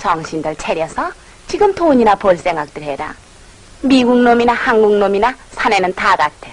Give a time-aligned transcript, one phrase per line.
[0.00, 1.12] 정신들 차려서
[1.46, 3.14] 지금 돈이나 벌 생각들 해라.
[3.82, 6.50] 미국 놈이나 한국 놈이나 사내는 다 같아.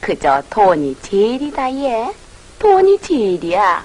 [0.00, 2.12] 그저 돈이 제일이다 얘.
[2.58, 3.84] 돈이 제일이야.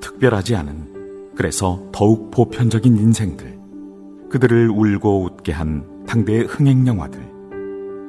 [0.00, 3.58] 특별하지 않은 그래서 더욱 보편적인 인생들
[4.30, 7.20] 그들을 울고 웃게 한 당대의 흥행 영화들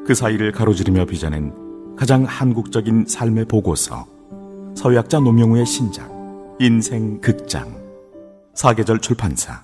[0.05, 1.53] 그 사이를 가로지르며 빚어낸
[1.95, 4.05] 가장 한국적인 삶의 보고서
[4.75, 6.11] 서유학자 노명우의 신작
[6.59, 7.75] 인생 극장
[8.55, 9.63] 사계절 출판사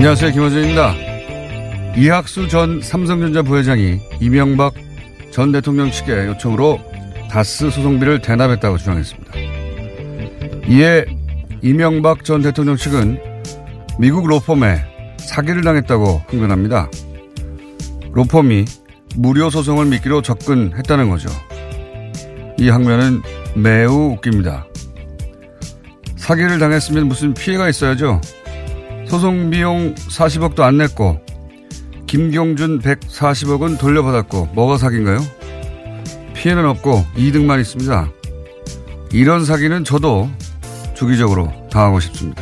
[0.00, 0.32] 안녕하세요.
[0.32, 0.94] 김원준입니다.
[1.98, 4.72] 이학수 전 삼성전자 부회장이 이명박
[5.30, 6.80] 전 대통령 측의 요청으로
[7.30, 9.32] 다스 소송비를 대납했다고 주장했습니다.
[10.68, 11.04] 이에
[11.60, 13.20] 이명박 전 대통령 측은
[13.98, 14.78] 미국 로펌에
[15.18, 16.90] 사기를 당했다고 항변합니다.
[18.12, 18.64] 로펌이
[19.16, 21.28] 무료 소송을 미끼로 접근했다는 거죠.
[22.58, 23.20] 이 항변은
[23.54, 24.66] 매우 웃깁니다.
[26.16, 28.22] 사기를 당했으면 무슨 피해가 있어야죠.
[29.10, 31.20] 소송 비용 40억도 안 냈고
[32.06, 35.18] 김경준 140억은 돌려받았고 뭐가 사기인가요?
[36.34, 38.08] 피해는 없고 이득만 있습니다.
[39.12, 40.30] 이런 사기는 저도
[40.94, 42.40] 주기적으로 당하고 싶습니다.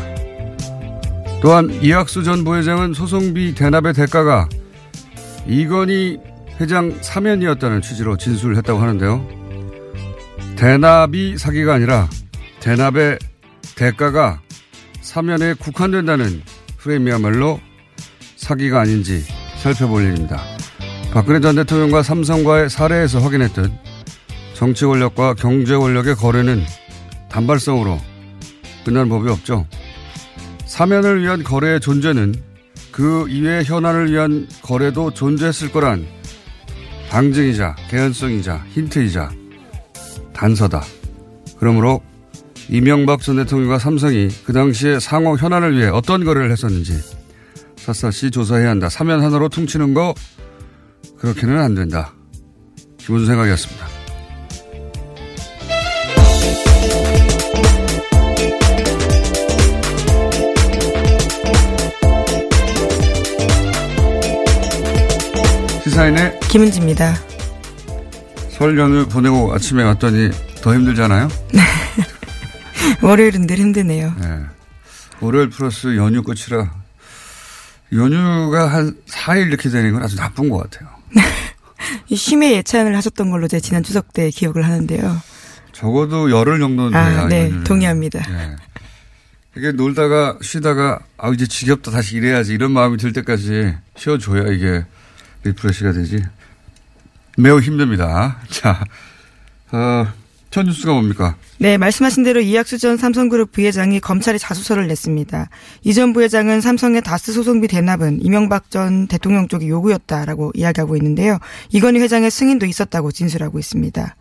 [1.41, 4.47] 또한 이학수 전 부회장은 소송비 대납의 대가가
[5.47, 6.19] 이건희
[6.61, 9.27] 회장 사면이었다는 취지로 진술을 했다고 하는데요.
[10.57, 12.11] 대납이 사기가 아니라
[12.61, 13.19] 대납의
[13.75, 14.43] 대가가
[15.01, 16.43] 사면에 국한된다는
[16.89, 17.61] 프레임이야말로
[18.37, 19.23] 사기가 아닌지
[19.59, 20.41] 살펴볼 일입니다.
[21.13, 23.71] 박근혜 전 대통령과 삼성과의 사례에서 확인했듯
[24.55, 26.63] 정치 권력과 경제 권력의 거래는
[27.29, 27.99] 단발성으로
[28.85, 29.67] 끝나는 법이 없죠.
[30.65, 32.35] 사면을 위한 거래의 존재는
[32.91, 36.07] 그 이외의 현안을 위한 거래도 존재했을 거란
[37.11, 39.31] 방증이자 개연성이자 힌트이자
[40.33, 40.83] 단서다.
[41.59, 42.03] 그러므로
[42.71, 46.93] 이명박 전 대통령과 삼성이 그 당시에 상호 현안을 위해 어떤 거래를 했었는지
[47.77, 48.89] 샅샅이 조사해야 한다.
[48.89, 50.15] 사면 하나로 퉁치는 거
[51.19, 52.13] 그렇게는 안 된다.
[52.99, 53.87] 기본 생각이었습니다.
[65.85, 67.15] 시사인의 김은지입니다.
[68.51, 70.31] 설 연휴 보내고 아침에 왔더니
[70.61, 71.29] 더 힘들잖아요.
[73.03, 74.15] 월요일은 늘 힘드네요.
[74.19, 74.41] 네.
[75.21, 76.71] 월요일 플러스 연휴 끝이라
[77.93, 80.89] 연휴가 한 4일 이렇게 되는 건 아주 나쁜 것 같아요.
[82.15, 85.21] 심해 예찬을 하셨던 걸로 제 지난 추석 때 기억을 하는데요.
[85.73, 87.23] 적어도 열흘 정도는 돼야.
[87.23, 87.65] 아, 네, 연휴를.
[87.65, 88.21] 동의합니다.
[88.31, 88.57] 네.
[89.57, 94.85] 이게 놀다가 쉬다가 아 이제 지겹다 다시 일해야지 이런 마음이 들 때까지 쉬어줘야 이게
[95.45, 96.23] refresh가 되지.
[97.37, 98.39] 매우 힘듭니다.
[98.51, 98.85] 자,
[99.73, 100.07] 어,
[100.51, 101.37] 첫 뉴스가 뭡니까?
[101.59, 105.51] 네, 말씀하신 대로 이학수 전 삼성그룹 부회장이 검찰에 자수서를 냈습니다.
[105.85, 111.39] 이 전 부회장은 삼성의 다스 소송비 대납은 이명박 전 대통령 쪽의 요구였다라고 이야기하고 있는데요.
[111.71, 114.15] 이건희 회장의 승인도 있었다고 진술하고 있습니다.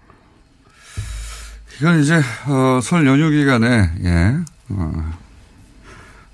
[1.80, 4.36] 이건 이제 어, 설 연휴 기간에 예,
[4.70, 5.14] 어,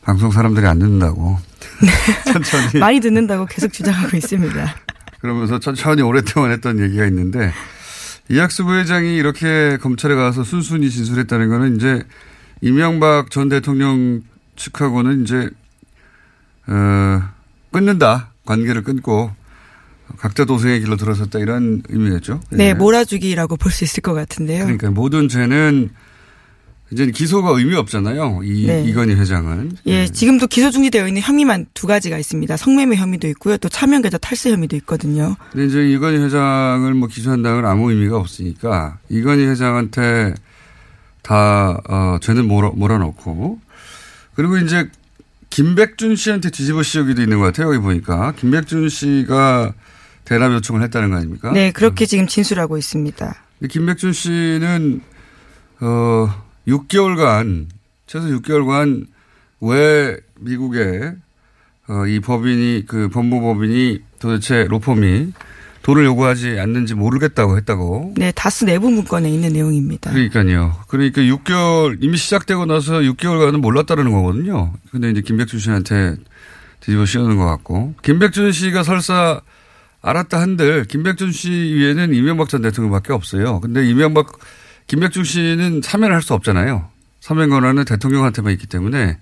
[0.01, 1.37] 방송 사람들이 안 듣는다고
[2.31, 4.75] 천천히 많이 듣는다고 계속 주장하고 있습니다.
[5.19, 7.51] 그러면서 천천히 오랫동안 했던 얘기가 있는데
[8.29, 12.03] 이학수 부회장이 이렇게 검찰에 가서 순순히 진술했다는 거는 이제
[12.61, 14.21] 이명박 전 대통령
[14.55, 15.49] 측하고는 이제
[16.67, 17.21] 어,
[17.71, 19.31] 끊는다 관계를 끊고
[20.17, 22.39] 각자 도생의 길로 들어섰다 이런 의미겠죠.
[22.51, 22.73] 네, 예.
[22.73, 24.63] 몰아주기라고 볼 수 있을 것 같은데요.
[24.63, 25.89] 그러니까 모든 죄는
[26.93, 28.41] 이제 기소가 의미 없잖아요.
[28.43, 28.83] 이 네.
[28.85, 32.55] 이건희 회장은 예, 지금도 기소 중지되어 있는 혐의만 두 가지가 있습니다.
[32.55, 33.57] 성매매 혐의도 있고요.
[33.57, 35.35] 또 차명 계좌 탈세 혐의도 있거든요.
[35.51, 40.35] 근데 이제 이건희 회장을 뭐 기소한다는 건 아무 의미가 없으니까 이건희 회장한테
[41.23, 43.59] 다, 어, 죄는 몰아, 몰아넣고
[44.35, 44.87] 그리고 이제
[45.49, 47.69] 김백준 씨한테 뒤집어 씌우기도 있는 것 같아요.
[47.69, 48.33] 여기 보니까.
[48.33, 49.73] 김백준 씨가
[50.25, 51.51] 대납 요청을 했다는 거 아닙니까?
[51.51, 53.35] 네, 그렇게 지금 진술하고 있습니다.
[53.69, 55.01] 김백준 씨는,
[55.79, 57.67] 어, 6개월간,
[58.07, 59.07] 최소 6개월간
[59.61, 61.13] 왜 미국에,
[61.87, 65.33] 어, 이 법인이, 그 법무법인이 도대체 로펌이
[65.83, 68.13] 돈을 요구하지 않는지 모르겠다고 했다고.
[68.15, 70.11] 네, 다스 내부 문건에 있는 내용입니다.
[70.11, 70.75] 그러니까요.
[70.87, 74.73] 그러니까 6개월, 이미 시작되고 나서 6개월간은 몰랐다는 거거든요.
[74.91, 76.15] 근데 이제 김백준 씨한테
[76.79, 77.95] 뒤집어 씌우는 것 같고.
[78.01, 79.41] 김백준 씨가 설사
[80.01, 83.59] 알았다 한들 김백준 씨 위에는 이명박 전 대통령밖에 없어요.
[83.59, 84.37] 근데 이명박,
[84.87, 86.89] 김백준 씨는 사면을 할 수 없잖아요.
[87.19, 89.17] 사면 권한은 대통령한테만 있기 때문에,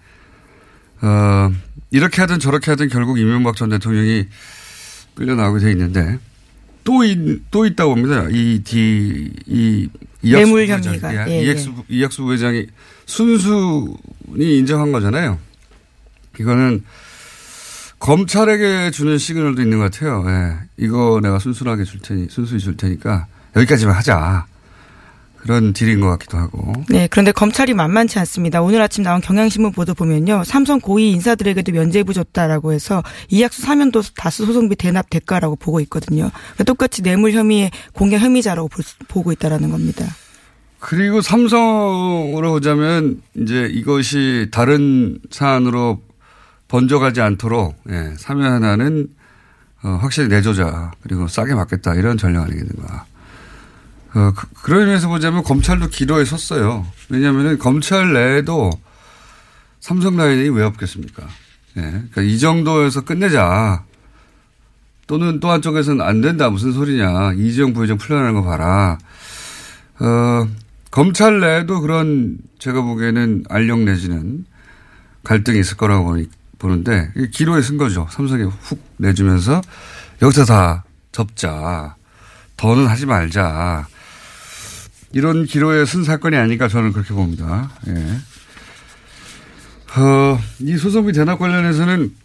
[1.02, 1.52] 어,
[1.92, 4.28] 이렇게 하든 저렇게 하든 결국 이명박 전 대통령이
[5.16, 6.18] 끌려 나오게 돼 있는데,
[6.84, 7.18] 또, 있,
[7.52, 8.28] 또 있다고 봅니다.
[8.31, 9.88] 이, 디, 이,
[10.24, 10.84] 이학수 부회장.
[10.84, 11.28] 혐의가.
[11.30, 12.66] 예, 예, 이학수, 이학수 부회장이
[13.06, 15.38] 순순히 인정한 거잖아요.
[16.40, 16.84] 이거는
[18.00, 20.24] 검찰에게 주는 시그널도 있는 것 같아요.
[20.28, 20.56] 예.
[20.78, 24.46] 이거 내가 순순하게 줄 테니, 순순히 줄 테니까 여기까지만 하자.
[25.42, 26.72] 그런 딜인 것 같기도 하고.
[26.88, 28.62] 네, 그런데 검찰이 만만치 않습니다.
[28.62, 30.44] 오늘 아침 나온 경향신문 보도 보면요.
[30.46, 36.30] 삼성 고위 인사들에게도 면죄부 줬다라고 해서 이학수 사면도 다수 소송비 대납 대가라고 보고 있거든요.
[36.30, 38.70] 그러니까 똑같이 뇌물 혐의의 공개 혐의자라고
[39.08, 40.06] 보고 있다라는 겁니다.
[40.80, 46.02] 그리고 삼성으로 보자면 이제 이것이 다른 사안으로
[46.68, 49.08] 번져가지 않도록 예, 사면 하나는
[49.84, 53.06] 어, 확실히 내조자 그리고 싸게 받겠다 이런 전략 아니겠는가.
[54.13, 56.86] 어, 그, 그런 의미에서 보자면 검찰도 기로에 섰어요.
[57.10, 58.69] 왜냐하면 검찰 내에도
[59.80, 61.24] 삼성 라인이 왜 없겠습니까?
[61.78, 63.84] 예, 그러니까 이 정도에서 끝내자.
[65.08, 68.98] 또는 또 한쪽에서는 안 된다 무슨 소리냐 이재용 부회장 풀려나는 거 봐라.
[70.00, 70.48] 어,
[70.90, 74.46] 검찰 내에도 그런 제가 보기에는 알력 내지는
[75.24, 76.18] 갈등이 있을 거라고
[76.60, 78.08] 보는데 기로에 쓴 거죠.
[78.12, 79.62] 삼성에 훅 내주면서
[80.22, 81.96] 여기서 다 접자.
[82.58, 83.88] 더는 하지 말자.
[85.13, 87.72] 이런 기로에 쓴 사건이 아닐까 저는 그렇게 봅니다.
[87.88, 87.94] 예.
[90.00, 92.16] 어, 이 소송비 대납 관련해서는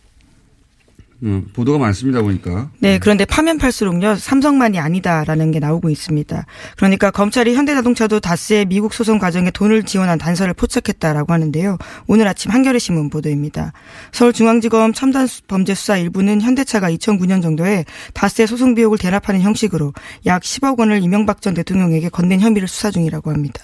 [1.23, 2.71] 음, 보도가 많습니다 보니까.
[2.79, 6.45] 네, 그런데 파면 팔수록요, 삼성만이 아니다라는 게 나오고 있습니다.
[6.76, 11.79] 그러니까 검찰이 현대자동차도 다스의 미국 소송 과정에 돈을 지원한 단서를 포착했다라고 하는데요.
[12.07, 13.73] 오늘 아침 한겨레 신문 보도입니다.
[14.12, 19.95] 서울중앙지검 첨단 수- 범죄 수사 일부는 현대차가 2009년 정도에 다스의 소송 비용을 대납하는 형식으로
[20.26, 23.62] 약 10억 원을 이명박 전 대통령에게 건넨 혐의를 수사 중이라고 합니다.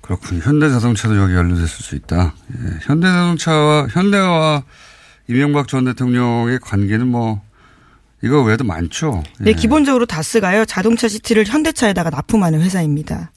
[0.00, 0.40] 그렇군요.
[0.42, 2.32] 현대자동차도 여기 연루됐을 수 있다.
[2.52, 2.78] 예.
[2.82, 4.62] 현대자동차와 현대와
[5.28, 7.42] 이명박 전 대통령의 관계는 뭐
[8.22, 9.22] 이거 외에도 많죠.
[9.40, 9.54] 네, 예.
[9.54, 13.30] 기본적으로 다스가요, 자동차 시티를 현대차에다가 납품하는 회사입니다.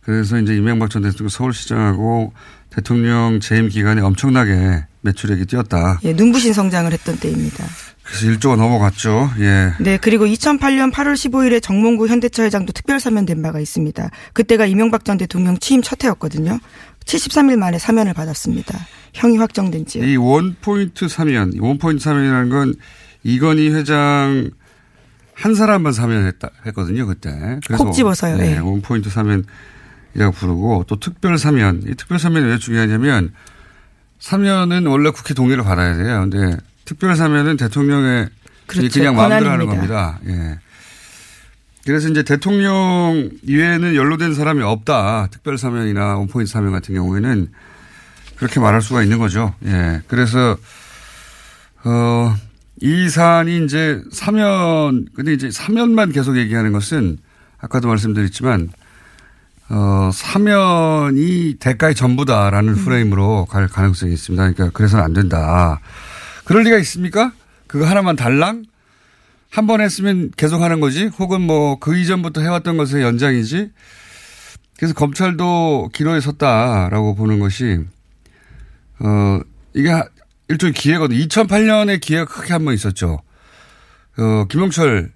[0.00, 2.32] 그래서 이제 이명박 전 대통령 서울시장하고
[2.70, 5.98] 대통령 재임 기간에 엄청나게 매출액이 뛰었다.
[6.04, 7.64] 예, 눈부신 성장을 했던 때입니다.
[8.04, 9.30] 그래서 1조가 넘어갔죠.
[9.40, 9.72] 예.
[9.80, 14.10] 네, 그리고 2008년 8월 15일에 정몽구 현대차 회장도 특별 사면된 바가 있습니다.
[14.32, 16.60] 그때가 이명박 전 대통령 취임 첫 해였거든요.
[17.06, 18.78] 73일 만에 사면을 받았습니다.
[19.14, 20.04] 형이 확정된 지요.
[20.04, 22.74] 이 원포인트 사면, 이 원포인트 사면이라는 건
[23.22, 24.50] 이건희 회장
[25.32, 27.58] 한 사람만 사면했다 했거든요 그때.
[27.76, 28.58] 콕 집어서요, 네, 예.
[28.58, 31.82] 원포인트 사면이라고 부르고 또 특별 사면.
[31.86, 33.32] 이 특별 사면이 왜 중요하냐면
[34.18, 36.28] 사면은 원래 국회 동의를 받아야 돼요.
[36.28, 38.28] 근데 특별 사면은 대통령의
[38.66, 38.88] 그렇죠.
[38.98, 39.66] 그냥 마음대로 하는.
[39.66, 40.18] 겁니다.
[40.26, 40.58] 예.
[41.86, 45.28] 그래서 이제 대통령 이외에는 연루된 사람이 없다.
[45.30, 47.48] 특별 사면이나 원포인트 사면 같은 경우에는
[48.34, 49.54] 그렇게 말할 수가 있는 거죠.
[49.64, 50.02] 예.
[50.08, 50.56] 그래서,
[51.84, 52.34] 어,
[52.80, 57.18] 이 사안이 이제 사면, 근데 이제 사면만 계속 얘기하는 것은
[57.58, 58.68] 아까도 말씀드렸지만,
[59.68, 62.84] 어, 사면이 대가의 전부다라는 음.
[62.84, 64.42] 프레임으로 갈 가능성이 있습니다.
[64.52, 65.80] 그러니까 그래서는 안 된다.
[66.44, 67.32] 그럴 리가 있습니까?
[67.68, 68.64] 그거 하나만 달랑?
[69.56, 71.06] 한 번 했으면 계속 하는 거지?
[71.18, 73.70] 혹은 뭐 그 이전부터 해왔던 것의 연장이지?
[74.76, 77.78] 그래서 검찰도 기로에 섰다라고 보는 것이,
[78.98, 79.40] 어,
[79.74, 79.90] 이게
[80.48, 81.18] 일종의 기회거든요.
[81.26, 83.22] 2008년에 기회가 크게 한 번 있었죠.
[84.18, 85.10] 어, 김영철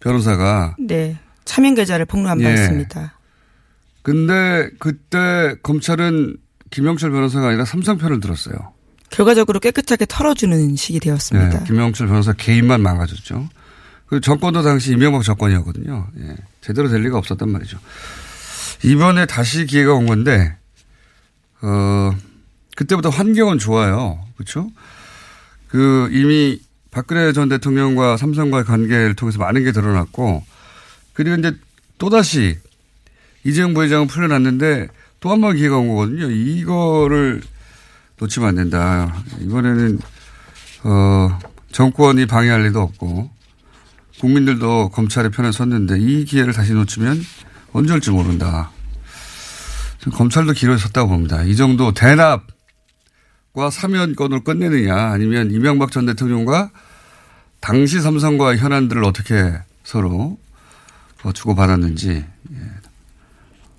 [0.00, 0.74] 변호사가.
[0.80, 1.16] 네.
[1.44, 2.54] 차명 계좌를 폭로한 바 예.
[2.54, 3.18] 있습니다.
[4.02, 6.36] 근데 그때 검찰은
[6.70, 8.56] 김영철 변호사가 아니라 삼성 편을 들었어요.
[9.12, 11.58] 결과적으로 깨끗하게 털어주는 식이 되었습니다.
[11.60, 13.48] 네, 김영철 변호사 개인만 망가졌죠.
[14.06, 16.08] 그 정권도 당시 이명박 정권이었거든요.
[16.20, 17.78] 예, 제대로 될 리가 없었단 말이죠.
[18.84, 20.56] 이번에 다시 기회가 온 건데,
[21.62, 22.12] 어,
[22.76, 24.18] 그때부터 환경은 좋아요.
[24.36, 24.70] 그렇죠?
[25.68, 30.44] 그 이미 박근혜 전 대통령과 삼성과의 관계를 통해서 많은 게 드러났고
[31.14, 31.56] 그리고 이제
[31.98, 32.58] 또다시
[33.44, 34.88] 이재용 부회장은 풀려났는데
[35.20, 36.30] 또 한 번 기회가 온 거거든요.
[36.30, 37.42] 이거를
[38.18, 39.14] 놓치면 안 된다.
[39.40, 39.98] 이번에는
[40.84, 41.38] 어
[41.72, 43.30] 정권이 방해할 리도 없고
[44.20, 47.22] 국민들도 검찰의 편에 섰는데 이 기회를 다시 놓치면
[47.72, 48.70] 언제 올지 모른다.
[50.12, 51.42] 검찰도 기로에 섰다고 봅니다.
[51.42, 52.46] 이 정도 대납
[53.54, 56.70] 과 사면권을 끝내느냐 아니면 이명박 전 대통령과
[57.60, 59.52] 당시 삼성과 현안들을 어떻게
[59.84, 60.38] 서로
[61.22, 62.51] 뭐 주고받았는지 예.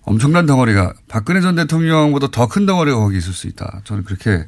[0.06, 3.82] 엄청난 덩어리가 박근혜 전 대통령보다 더 큰 덩어리가 거기 있을 수 있다.
[3.86, 4.46] 저는 그렇게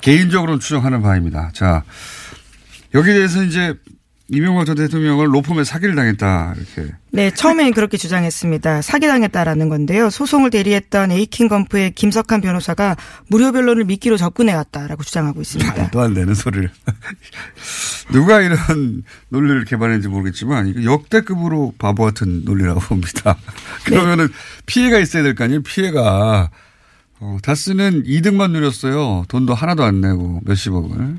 [0.00, 1.50] 개인적으로 추정하는 바입니다.
[1.54, 1.84] 자
[2.94, 3.74] 여기에 대해서 이제
[4.28, 6.94] 이명박 전 대통령을 로펌에 사기를 당했다 이렇게.
[7.10, 8.80] 네, 처음에는 그렇게 주장했습니다.
[8.80, 10.08] 사기당했다라는 건데요.
[10.08, 12.96] 소송을 대리했던 에이킹 검프의 김석한 변호사가
[13.28, 15.74] 무료 변론을 미끼로 접근해 왔다라고 주장하고 있습니다.
[15.74, 16.70] 말도 안 되는 소리를.
[18.12, 23.36] 누가 이런 논리를 개발했는지 모르겠지만 역대급으로 바보 같은 논리라고 봅니다.
[23.84, 24.32] 그러면은 네.
[24.66, 25.62] 피해가 있어야 될 거 아니에요.
[25.62, 26.50] 피해가.
[27.20, 29.24] 어, 다스는 이득만 누렸어요.
[29.28, 31.18] 돈도 하나도 안 내고 몇십억을.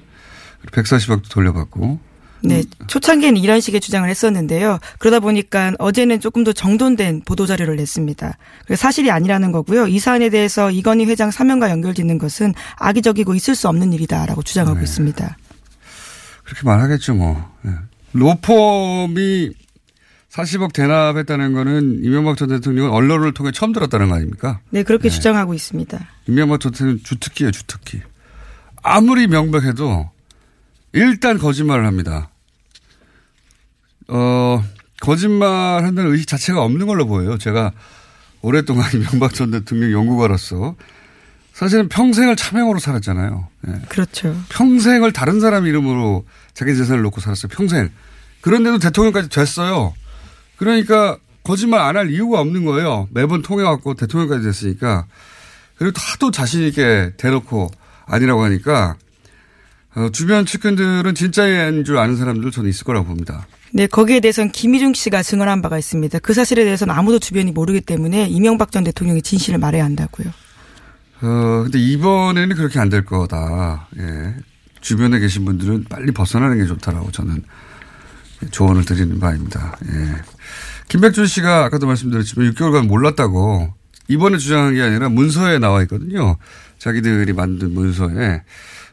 [0.72, 2.00] 140억도 돌려받고.
[2.48, 4.80] 네, 초창기에는 이런 식의 주장을 했었는데요.
[5.00, 8.38] 그러다 보니까 어제는 조금 더 정돈된 보도 자료를 냈습니다.
[8.76, 9.88] 사실이 아니라는 거고요.
[9.88, 14.84] 이 사안에 대해서 이건희 회장 사면과 연결짓는 것은 악의적이고 있을 수 없는 일이다라고 주장하고 네.
[14.84, 15.38] 있습니다.
[16.44, 17.52] 그렇게 말하겠죠, 뭐.
[17.64, 17.72] 네.
[18.14, 19.52] 로펌이
[20.30, 24.60] 40억 대납했다는 거는 이명박 전 대통령은 언론을 통해 처음 들었다는 거 아닙니까?
[24.70, 25.16] 네, 그렇게 네.
[25.16, 25.98] 주장하고 있습니다.
[26.28, 28.02] 이명박 전 대통령 주특기예요, 주특기.
[28.84, 30.10] 아무리 명백해도
[30.94, 32.30] 일단 거짓말을 합니다.
[34.08, 34.64] 어,
[35.02, 37.38] 거짓말 한다는 의식 자체가 없는 걸로 보여요.
[37.38, 37.72] 제가
[38.42, 40.76] 오랫동안 이명박 전 대통령 연구가로서
[41.54, 43.48] 사실은 평생을 차명으로 살았잖아요.
[43.62, 43.74] 네.
[43.88, 44.36] 그렇죠.
[44.50, 47.50] 평생을 다른 사람 이름으로 자기 재산을 놓고 살았어요.
[47.50, 47.90] 평생.
[48.42, 49.94] 그런데도 대통령까지 됐어요.
[50.58, 53.08] 그러니까 거짓말 안 할 이유가 없는 거예요.
[53.12, 55.06] 매번 통해갖고 대통령까지 됐으니까.
[55.78, 57.70] 그리고 하도 자신있게 대놓고
[58.06, 58.96] 아니라고 하니까
[59.96, 63.48] 어, 주변 측근들은 진짜인 줄 아는 사람들 저는 있을 거라고 봅니다.
[63.74, 66.20] 네, 거기에 대해서는 김희중 씨가 증언한 바가 있습니다.
[66.20, 70.28] 그 사실에 대해서는 아무도 주변이 모르기 때문에 이명박 전 대통령이 진실을 말해야 한다고요.
[71.22, 73.88] 어, 근데 이번에는 그렇게 안 될 거다.
[73.98, 74.36] 예.
[74.82, 77.44] 주변에 계신 분들은 빨리 벗어나는 게 좋다라고 저는
[78.52, 79.78] 조언을 드리는 바입니다.
[79.88, 80.16] 예.
[80.88, 83.74] 김백준 씨가 아까도 말씀드렸지만 6개월간 몰랐다고
[84.08, 86.38] 이번에 주장한 게 아니라 문서에 나와 있거든요.
[86.78, 88.44] 자기들이 만든 문서에.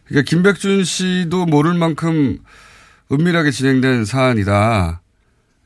[0.06, 2.38] 그러니까 김백준 씨도 모를 만큼
[3.12, 5.02] 은밀하게 진행된 사안이다.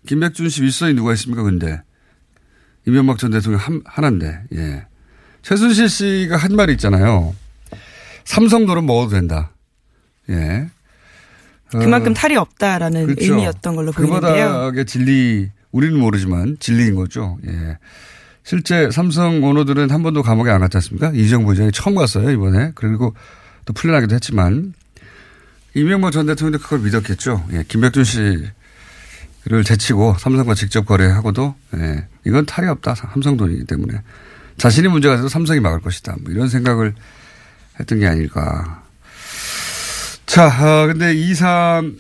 [0.07, 1.81] 김백준 씨 윗선이 누가 있습니까, 근데?
[2.87, 4.87] 이명박 전 대통령 한, 하나인데, 예.
[5.43, 7.35] 최순실 씨가 한 말이 있잖아요.
[8.25, 9.53] 삼성도는 먹어도 된다.
[10.29, 10.69] 예.
[11.71, 13.33] 그만큼 어, 탈이 없다라는 그렇죠.
[13.33, 14.21] 의미였던 걸로 보이는데요.
[14.21, 17.39] 그 바닥의 진리, 우리는 모르지만 진리인 거죠.
[17.47, 17.79] 예.
[18.45, 21.11] 실제 삼성 오너들은 한 번도 감옥에 안 갔지 않습니까?
[21.15, 22.71] 이정 부장이 처음 갔어요, 이번에.
[22.77, 23.15] 그리고
[23.65, 24.73] 또 풀려나기도 했지만
[25.77, 27.47] 이명박 전 대통령도 그걸 믿었겠죠.
[27.53, 32.95] 예, 김백준 씨를 제치고 삼성과 직접 거래하고도 예, 이건 탈이 없다.
[32.95, 34.01] 삼성 돈이기 때문에
[34.57, 36.17] 자신이 문제가 돼도 삼성이 막을 것이다.
[36.23, 36.95] 뭐 이런 생각을
[37.79, 38.85] 했던 게 아닐까.
[40.25, 41.99] 자, 아, 근데 이 사안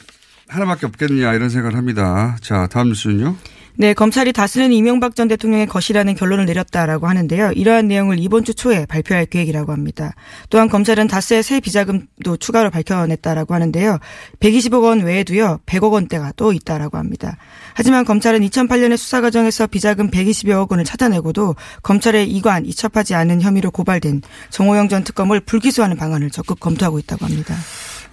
[0.48, 2.38] 하나밖에 없겠느냐 이런 생각을 합니다.
[2.40, 3.36] 자, 다음 뉴스는요.
[3.78, 7.52] 네, 검찰이 다스는 이명박 전 대통령의 것이라는 결론을 내렸다라고 하는데요.
[7.52, 10.14] 이러한 내용을 이번 주 초에 발표할 계획이라고 합니다.
[10.48, 13.98] 또한 검찰은 다스의 새 비자금도 추가로 밝혀냈다라고 하는데요.
[14.40, 17.36] 120억 원 외에도요, 100억 원대가 또 있다라고 합니다.
[17.74, 24.22] 하지만 검찰은 2008년에 수사 과정에서 비자금 120여억 원을 찾아내고도 검찰의 이관, 이첩하지 않은 혐의로 고발된
[24.48, 27.54] 정호영 전 특검을 불기소하는 방안을 적극 검토하고 있다고 합니다.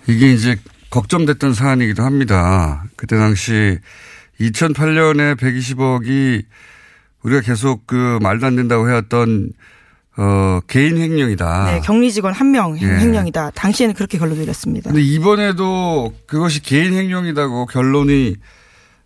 [0.07, 0.57] 이게 이제
[0.89, 2.83] 걱정됐던 사안이기도 합니다.
[2.97, 3.79] 그때 당시
[4.51, 6.43] 2008년에 120억이
[7.23, 9.51] 우리가 계속 그 말도 안 된다고 해왔던
[10.15, 11.65] 어, 개인 횡령이다.
[11.65, 12.85] 네, 격리 직원 한명 예.
[12.85, 13.51] 횡령이다.
[13.51, 14.91] 당시에는 그렇게 결론 내렸습니다.
[14.91, 18.35] 근데 이번에도 그것이 개인 횡령이다고 결론이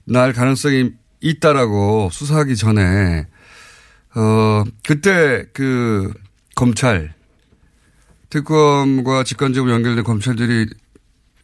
[0.06, 0.92] 날 가능성이
[1.22, 3.26] 있다라고 수사하기 전에
[4.16, 6.12] 어 그때 그
[6.56, 7.14] 검찰
[8.30, 10.68] 특검과 직관적으로 연결된 검찰들이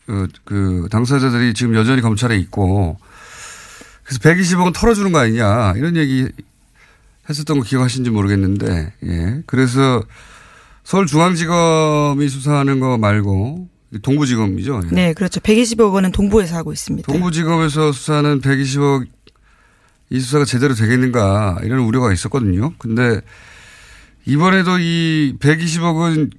[0.09, 2.97] 어, 그 당사자들이 지금 여전히 검찰에 있고
[4.03, 6.27] 그래서 120억은 털어주는 거 아니냐 이런 얘기
[7.29, 10.03] 했었던 거 기억하시는지 모르겠는데 예 그래서
[10.83, 13.69] 서울중앙지검이 수사하는 거 말고
[14.01, 14.81] 동부지검이죠.
[14.85, 14.95] 예.
[14.95, 15.39] 네, 그렇죠.
[15.39, 17.11] 120억 원은 동부에서 하고 있습니다.
[17.11, 19.05] 동부지검에서 수사하는 120억
[20.09, 22.73] 이 수사가 제대로 되겠는가 이런 우려가 있었거든요.
[22.77, 23.21] 근데
[24.25, 26.31] 이번에도 이 120억은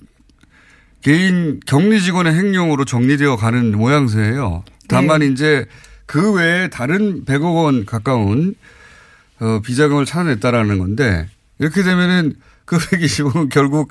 [1.02, 4.64] 개인 격리 직원의 행령으로 정리되어 가는 모양새예요.
[4.88, 5.26] 다만 네.
[5.26, 5.66] 이제
[6.06, 8.54] 그 외에 다른 100억 원 가까운
[9.40, 12.34] 어, 비자금을 찾아냈다라는 건데 이렇게 되면은
[12.64, 13.90] 그 120억은 결국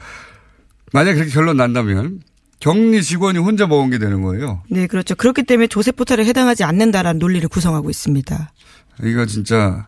[0.91, 2.21] 만약 그렇게 결론 난다면
[2.59, 4.63] 격리 직원이 혼자 먹은 게 되는 거예요.
[4.69, 5.15] 네, 그렇죠.
[5.15, 8.51] 그렇기 때문에 조세 포탈에 해당하지 않는다라는 논리를 구성하고 있습니다.
[9.03, 9.87] 이거 진짜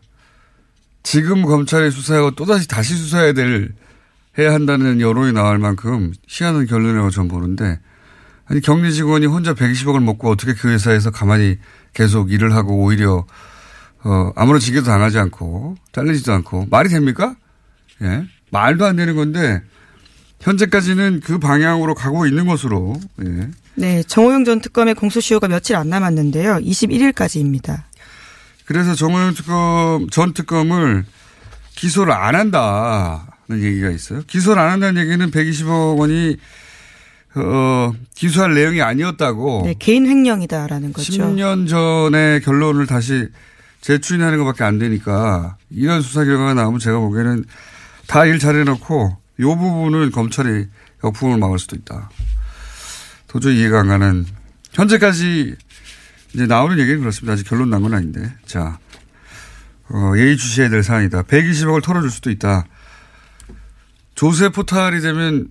[1.04, 3.74] 지금 검찰이 수사하고 또다시 다시 수사해야 될
[4.38, 7.80] 해야 한다는 여론이 나올 만큼 희한한 결론이라고 저는 보는데
[8.46, 11.58] 아니 격리 직원이 혼자 120억을 먹고 어떻게 그 회사에서 가만히
[11.96, 13.26] 계속 일을 하고 오히려
[14.04, 17.36] 어 아무런 징계도 당하지 않고 잘리지도 않고 말이 됩니까?
[18.04, 19.64] 예 말도 안 되는 건데
[20.42, 23.50] 현재까지는 그 방향으로 가고 있는 것으로 예.
[23.74, 26.58] 네, 정호영 전 특검의 공소시효가 며칠 안 남았는데요.
[26.58, 27.84] 21일까지입니다.
[28.66, 31.06] 그래서 정호영 특검 전 특검을
[31.76, 34.22] 기소를 안 한다는 얘기가 있어요.
[34.28, 36.38] 기소를 안 한다는 얘기는 120억 원이
[37.38, 41.12] 어, 기소할 내용이 아니었다고 네, 개인 횡령이다라는 거죠.
[41.12, 43.28] 10년 전에 결론을 다시
[43.82, 47.44] 재추인하는 것밖에 안 되니까 이런 수사 결과가 나오면 제가 보기에는
[48.08, 50.68] 다 일 잘해놓고 이 부분은 검찰이
[51.04, 52.10] 역풍을 막을 수도 있다.
[53.28, 54.26] 도저히 이해가 안 가는
[54.74, 55.56] 현재까지
[56.34, 57.34] 이제 나오는 얘기는 그렇습니다.
[57.34, 58.32] 아직 결론 난 건 아닌데.
[58.46, 58.78] 자,
[59.90, 61.24] 어, 예의 주시해야 될 사안이다.
[61.24, 62.66] 120억을 털어줄 수도 있다.
[64.16, 65.50] 조세 포탈이 되면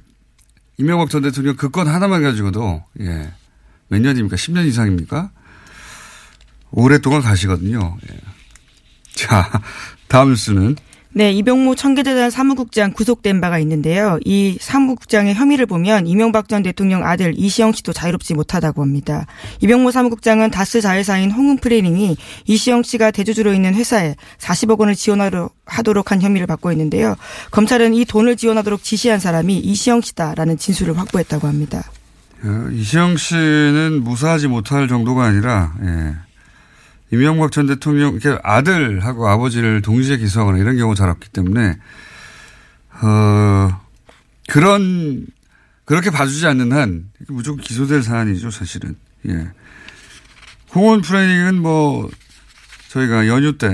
[0.76, 3.32] 이명박 전 대통령 그 건 하나만 가지고도, 예.
[3.88, 4.36] 몇 년입니까?
[4.36, 5.30] 10년 이상입니까?
[6.72, 7.96] 오랫동안 가시거든요.
[8.10, 8.16] 예.
[9.12, 9.62] 자,
[10.08, 10.76] 다음 뉴스는
[11.16, 14.18] 네, 이병무 청계재단 사무국장 구속된 바가 있는데요.
[14.24, 19.24] 이 사무국장의 혐의를 보면 이명박 전 대통령 아들 이시영 씨도 자유롭지 못하다고 합니다.
[19.60, 26.20] 이병무 사무국장은 다스 자회사인 홍은 프레닝이 이시영 씨가 대주주로 있는 회사에 40억 원을 지원하도록 한
[26.20, 27.14] 혐의를 받고 있는데요.
[27.52, 31.84] 검찰은 이 돈을 지원하도록 지시한 사람이 이시영 씨다라는 진술을 확보했다고 합니다.
[32.42, 36.14] 어, 이시영 씨는 무사하지 못할 정도가 아니라 예.
[37.14, 41.78] 이명박 전 대통령 이렇게 아들하고 아버지를 동시에 기소하거나 이런 경우 잘 없기 때문에
[43.02, 43.80] 어
[44.48, 45.26] 그런
[45.84, 48.96] 그렇게 봐주지 않는 한 무조건 기소될 사안이죠 사실은
[49.28, 49.48] 예.
[50.74, 52.10] 홍원 프레닝은 뭐
[52.88, 53.68] 저희가 연휴 때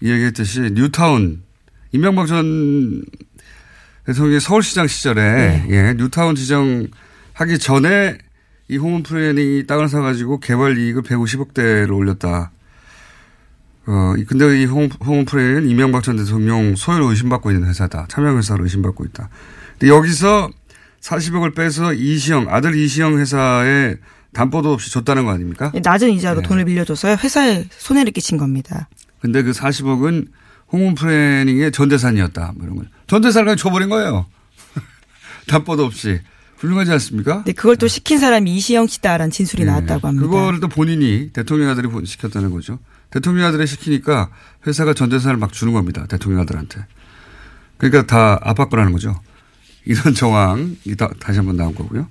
[0.00, 1.44] 이야기했듯이 뉴타운
[1.92, 3.04] 이명박 전
[4.04, 6.88] 대통령이 서울시장 시절에 예, 뉴타운 지정
[7.34, 8.18] 하기 전에
[8.68, 12.50] 이 홍은 프레닝이 땅을 사가지고 개발 이익을 150억대를 올렸다.
[13.86, 18.06] 어, 근데 이 홍, 홍은 프레닝은 이명박 전 대통령 소유로 의심받고 있는 회사다.
[18.08, 19.28] 참여회사로 의심받고 있다.
[19.78, 20.50] 근데 여기서
[21.00, 23.96] 40억을 빼서 이시영, 아들 이시영 회사에
[24.32, 25.72] 담보도 없이 줬다는 거 아닙니까?
[25.82, 26.48] 낮은 이자로 네.
[26.48, 28.88] 돈을 빌려줘서 회사에 손해를 끼친 겁니다.
[29.20, 30.28] 근데 그 40억은
[30.72, 32.52] 홍은 프레닝의 전 재산이었다.
[32.56, 32.84] 뭐 이런 거.
[33.06, 34.26] 전 재산을 그냥 줘버린 거예요.
[35.46, 36.20] 담보도 없이.
[36.58, 37.42] 훌륭하지 않습니까?
[37.44, 39.70] 네, 그걸 또 시킨 사람이 이시영 씨다라는 진술이 네.
[39.70, 40.26] 나왔다고 합니다.
[40.26, 42.78] 그거를 또 본인이 대통령 아들이 본- 시켰다는 거죠.
[43.10, 44.30] 대통령 아들이 시키니까
[44.66, 46.06] 회사가 전 재산을 막 주는 겁니다.
[46.08, 46.84] 대통령 아들한테.
[47.78, 49.20] 그러니까 다 압박 거라는 거죠.
[49.84, 52.08] 이런 정황이 다, 다시 한번 나온 거고요.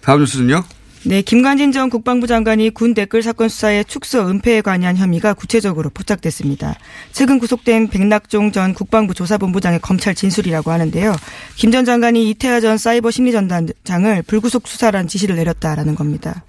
[0.00, 0.64] 다음 뉴스는요.
[1.06, 6.76] 네, 김관진 전 국방부 장관이 군 댓글 사건 수사의 축소 은폐에 관여한 혐의가 구체적으로 포착됐습니다.
[7.12, 11.14] 최근 구속된 백낙종 전 국방부 조사본부장의 검찰 진술이라고 하는데요.
[11.56, 16.42] 김 전 장관이 이태하 전 사이버 심리전단장을 불구속 수사란 지시를 내렸다라는 겁니다.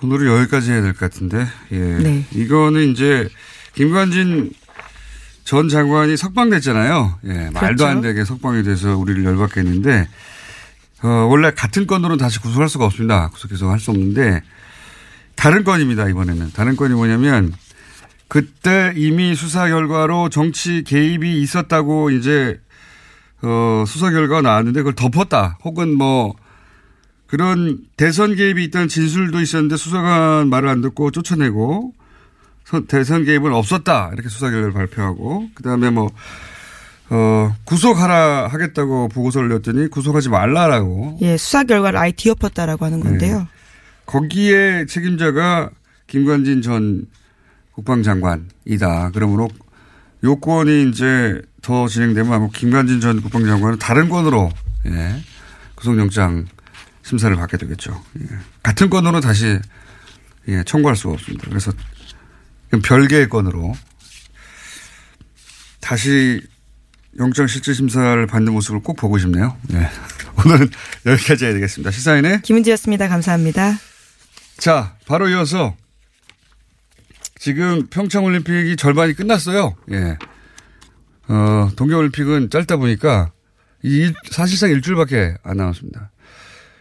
[0.00, 1.44] 오늘은 여기까지 해야 될 것 같은데.
[1.72, 1.76] 예.
[1.76, 2.24] 네.
[2.32, 3.28] 이거는 이제
[3.74, 4.52] 김관진
[5.42, 7.18] 전 장관이 석방됐잖아요.
[7.24, 7.86] 예, 말도 그렇죠.
[7.86, 10.06] 안 되게 석방이 돼서 우리를 열받게 했는데,
[11.02, 13.28] 어, 원래 같은 건으로는 다시 구속할 수가 없습니다.
[13.28, 14.42] 구속해서 할 수 없는데,
[15.36, 16.50] 다른 건입니다, 이번에는.
[16.52, 17.52] 다른 건이 뭐냐면,
[18.26, 22.60] 그때 이미 수사 결과로 정치 개입이 있었다고 이제,
[23.42, 25.58] 어, 수사 결과가 나왔는데 그걸 덮었다.
[25.64, 26.34] 혹은 뭐,
[27.28, 31.92] 그런 대선 개입이 있다는 진술도 있었는데 수사관 말을 안 듣고 쫓아내고
[32.64, 34.10] 선- 대선 개입은 없었다.
[34.14, 36.10] 이렇게 수사 결과를 발표하고 그다음에 뭐
[37.10, 43.48] 어, 구속하라 하겠다고 보고서를 냈더니 구속하지 말라라고 예, 수사 결과를 아예 뒤엎었다라고 하는 건데요.
[44.06, 45.70] 거기에 책임자가
[46.06, 47.06] 김관진 전
[47.72, 49.10] 국방장관이다.
[49.14, 49.48] 그러므로
[50.24, 54.50] 요건이 이제 더 진행되면 아마 김관진 전 국방장관은 다른 건으로
[54.86, 55.22] 예,
[55.76, 56.46] 구속영장
[57.02, 58.02] 심사를 받게 되겠죠.
[58.20, 58.26] 예.
[58.62, 59.58] 같은 건으로 다시
[60.48, 61.46] 예, 청구할 수가 없습니다.
[61.48, 61.72] 그래서
[62.82, 63.74] 별개의 건으로
[65.80, 66.40] 다시
[67.18, 69.56] 영장 실질 심사를 받는 모습을 꼭 보고 싶네요.
[69.72, 69.88] 예.
[70.44, 70.70] 오늘은
[71.06, 71.90] 여기까지 해야 되겠습니다.
[71.90, 73.08] 시사인의 김은지였습니다.
[73.08, 73.74] 감사합니다.
[74.56, 75.74] 자, 바로 이어서
[77.38, 79.74] 지금 평창올림픽이 절반이 끝났어요.
[79.92, 80.16] 예.
[81.28, 83.32] 어, 동계올림픽은 짧다 보니까
[83.82, 86.10] 이 일- 사실상 일주일밖에 안 남았습니다.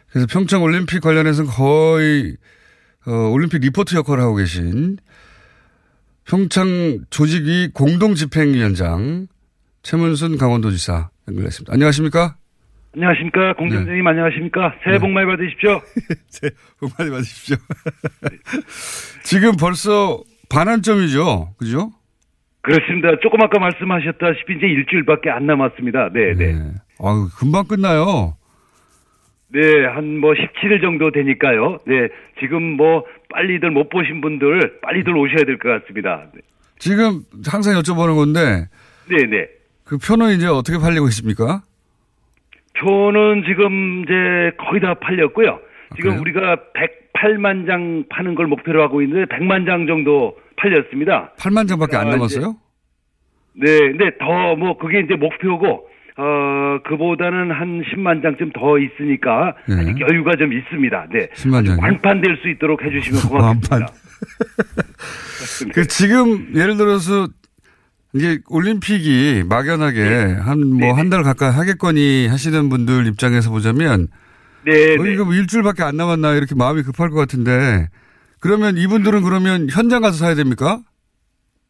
[0.10, 2.38] 그래서 평창올림픽 관련해서는 거의
[3.06, 4.98] 어, 올림픽 리포트 역할을 하고 계신
[6.26, 9.28] 평창 조직위 공동집행위원장
[9.92, 11.72] 최문순 강원도지사 연결했습니다.
[11.74, 12.36] 안녕하십니까?
[12.94, 13.54] 안녕하십니까.
[13.54, 14.76] 공장장님 안녕하십니까.
[14.84, 15.80] 새해 복 많이 받으십시오.
[16.28, 17.56] 새해 복 많이 받으십시오.
[19.24, 21.54] 지금 벌써 반환점이죠.
[21.58, 21.94] 그죠?
[22.64, 23.12] 그렇습니다.
[23.24, 26.10] 조금 아까 말씀하셨다시피 이제 일주일밖에 안 남았습니다.
[26.12, 26.52] 네, 네.
[27.00, 28.36] 아유, 금방 끝나요.
[29.54, 31.78] 네, 한 뭐 17일 정도 되니까요.
[31.88, 32.10] 네,
[32.42, 36.26] 지금 뭐 빨리들 못 보신 분들 빨리들 오셔야 될 것 같습니다.
[36.36, 36.42] 네,
[36.78, 38.68] 지금 항상 여쭤보는 건데
[39.10, 39.16] 네.
[39.26, 39.48] 네.
[39.88, 41.62] 그 표는 이제 어떻게 팔리고 있습니까?
[42.80, 45.60] 표는 지금 이제 거의 다 팔렸고요.
[45.96, 46.22] 지금 그래요?
[46.22, 46.58] 우리가
[47.16, 51.32] 108만 장 파는 걸 목표로 하고 있는데 100만 장 정도 팔렸습니다.
[51.40, 52.56] 8만 장밖에 안 아, 남았어요?
[53.60, 55.88] 네, 근데 더 뭐 그게 이제 목표고
[56.20, 59.76] 어 그보다는 한 10만 장쯤 더 있으니까 네.
[59.80, 61.08] 아직 여유가 좀 있습니다.
[61.12, 61.28] 네.
[61.30, 61.78] 10만 장이요?
[61.82, 63.76] 완판될 수 있도록 해주시면 고맙습니다.
[63.76, 63.88] 완판.
[65.74, 67.28] 그 지금 예를 들어서
[68.14, 74.08] 이게 올림픽이 막연하게 한뭐 한 달 가까이 하겠거니 하시는 분들 입장에서 보자면
[74.66, 77.88] 네, 어, 이거 뭐 일주일밖에 안 남았나 이렇게 마음이 급할 것 같은데
[78.40, 80.80] 그러면 이분들은 그러면 현장 가서 사야 됩니까?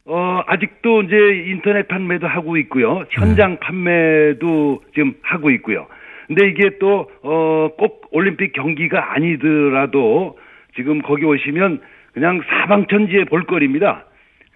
[0.05, 1.15] 어 아직도 이제
[1.51, 3.03] 인터넷 판매도 하고 있고요.
[3.09, 3.59] 현장 네.
[3.59, 5.85] 판매도 지금 하고 있고요.
[6.27, 10.37] 근데 이게 또 어 꼭 올림픽 경기가 아니더라도
[10.75, 11.81] 지금 거기 오시면
[12.13, 14.05] 그냥 사방천지의 볼거리입니다.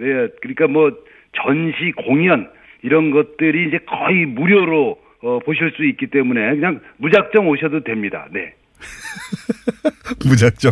[0.02, 0.92] 예, 그러니까 뭐
[1.34, 2.50] 전시 공연
[2.82, 8.28] 이런 것들이 이제 거의 무료로 어, 보실 수 있기 때문에 그냥 무작정 오셔도 됩니다.
[8.32, 8.54] 네.
[10.26, 10.72] 무작정.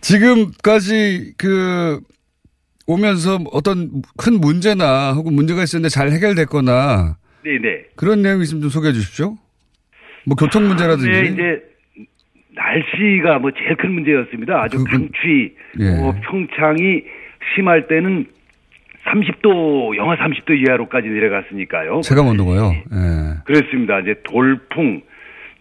[0.00, 2.00] 지금까지 그
[2.86, 7.84] 오면서 어떤 큰 문제나 혹은 문제가 있었는데 잘 해결됐거나 네네.
[7.96, 9.36] 그런 내용 있으면 좀 소개해 주십시오.
[10.26, 11.10] 뭐 교통 문제라든지.
[11.10, 11.62] 네, 이제
[12.54, 14.62] 날씨가 뭐 제일 큰 문제였습니다.
[14.62, 15.90] 아주 강추위, 예.
[15.96, 17.02] 뭐 평창이
[17.54, 18.26] 심할 때는
[19.04, 22.00] 30도 영하 30도 이하로까지 내려갔으니까요.
[22.02, 22.72] 체감 온도가요.
[22.72, 23.34] 예.
[23.44, 24.00] 그렇습니다.
[24.00, 25.02] 이제 돌풍,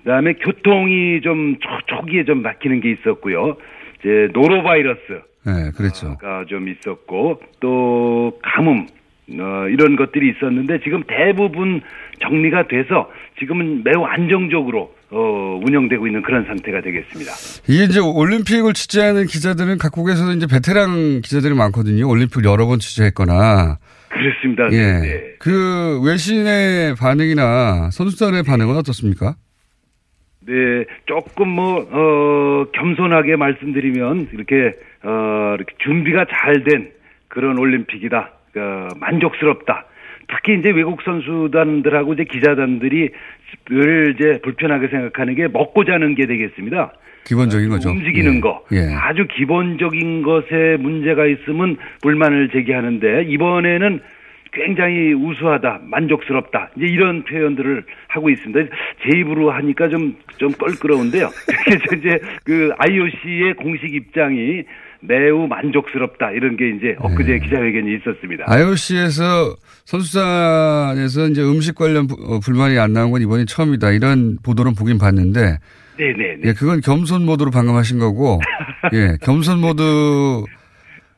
[0.03, 3.57] 그다음에 교통이 좀 초, 초기에 좀 막히는 게 있었고요.
[3.99, 5.21] 이제 노로바이러스.
[5.45, 6.17] 네, 그랬죠.
[6.17, 8.87] 가좀 있었고 또 가뭄
[9.39, 11.81] 어, 이런 것들이 있었는데 지금 대부분
[12.21, 17.31] 정리가 돼서 지금은 매우 안정적으로 어, 운영되고 있는 그런 상태가 되겠습니다.
[17.67, 22.09] 이게 이제 올림픽을 취재하는 기자들은 각국에서도 이제 베테랑 기자들이 많거든요.
[22.09, 23.77] 올림픽 여러 번 취재했거나.
[24.09, 24.71] 그렇습니다.
[24.71, 24.99] 예.
[24.99, 25.23] 네.
[25.39, 29.35] 그 외신의 반응이나 선수단의 반응은 어떻습니까?
[30.45, 30.53] 네,
[31.05, 34.73] 조금 뭐, 어, 겸손하게 말씀드리면, 이렇게,
[35.03, 36.91] 어, 이렇게 준비가 잘 된
[37.29, 38.31] 그런 올림픽이다.
[38.57, 39.85] 어, 만족스럽다.
[40.35, 43.09] 특히 이제 외국 선수단들하고 이제 기자단들이
[43.69, 46.93] 늘 이제 불편하게 생각하는 게 먹고 자는 게 되겠습니다.
[47.25, 47.89] 기본적인 거죠.
[47.89, 48.39] 움직이는 예.
[48.39, 48.65] 거.
[48.73, 48.93] 예.
[48.99, 54.01] 아주 기본적인 것에 문제가 있으면 불만을 제기하는데, 이번에는
[54.51, 58.75] 굉장히 우수하다, 만족스럽다, 이제 이런 표현들을 하고 있습니다.
[59.03, 61.29] 제 입으로 하니까 좀, 좀 껄끄러운데요.
[61.65, 64.63] 그래서 이제 그 IOC의 공식 입장이
[65.07, 68.45] 매우 만족스럽다, 이런 게 이제 엊그제 기자회견이 있었습니다.
[68.47, 73.91] IOC에서 선수단에서 이제 음식 관련 부- 어, 불만이 안 나온 건 이번이 처음이다.
[73.91, 75.57] 이런 보도는 보긴 봤는데,
[75.97, 76.37] 네네.
[76.45, 78.39] 예, 그건 겸손 모드로 방금 하신 거고,
[78.93, 79.83] 예, 겸손 모드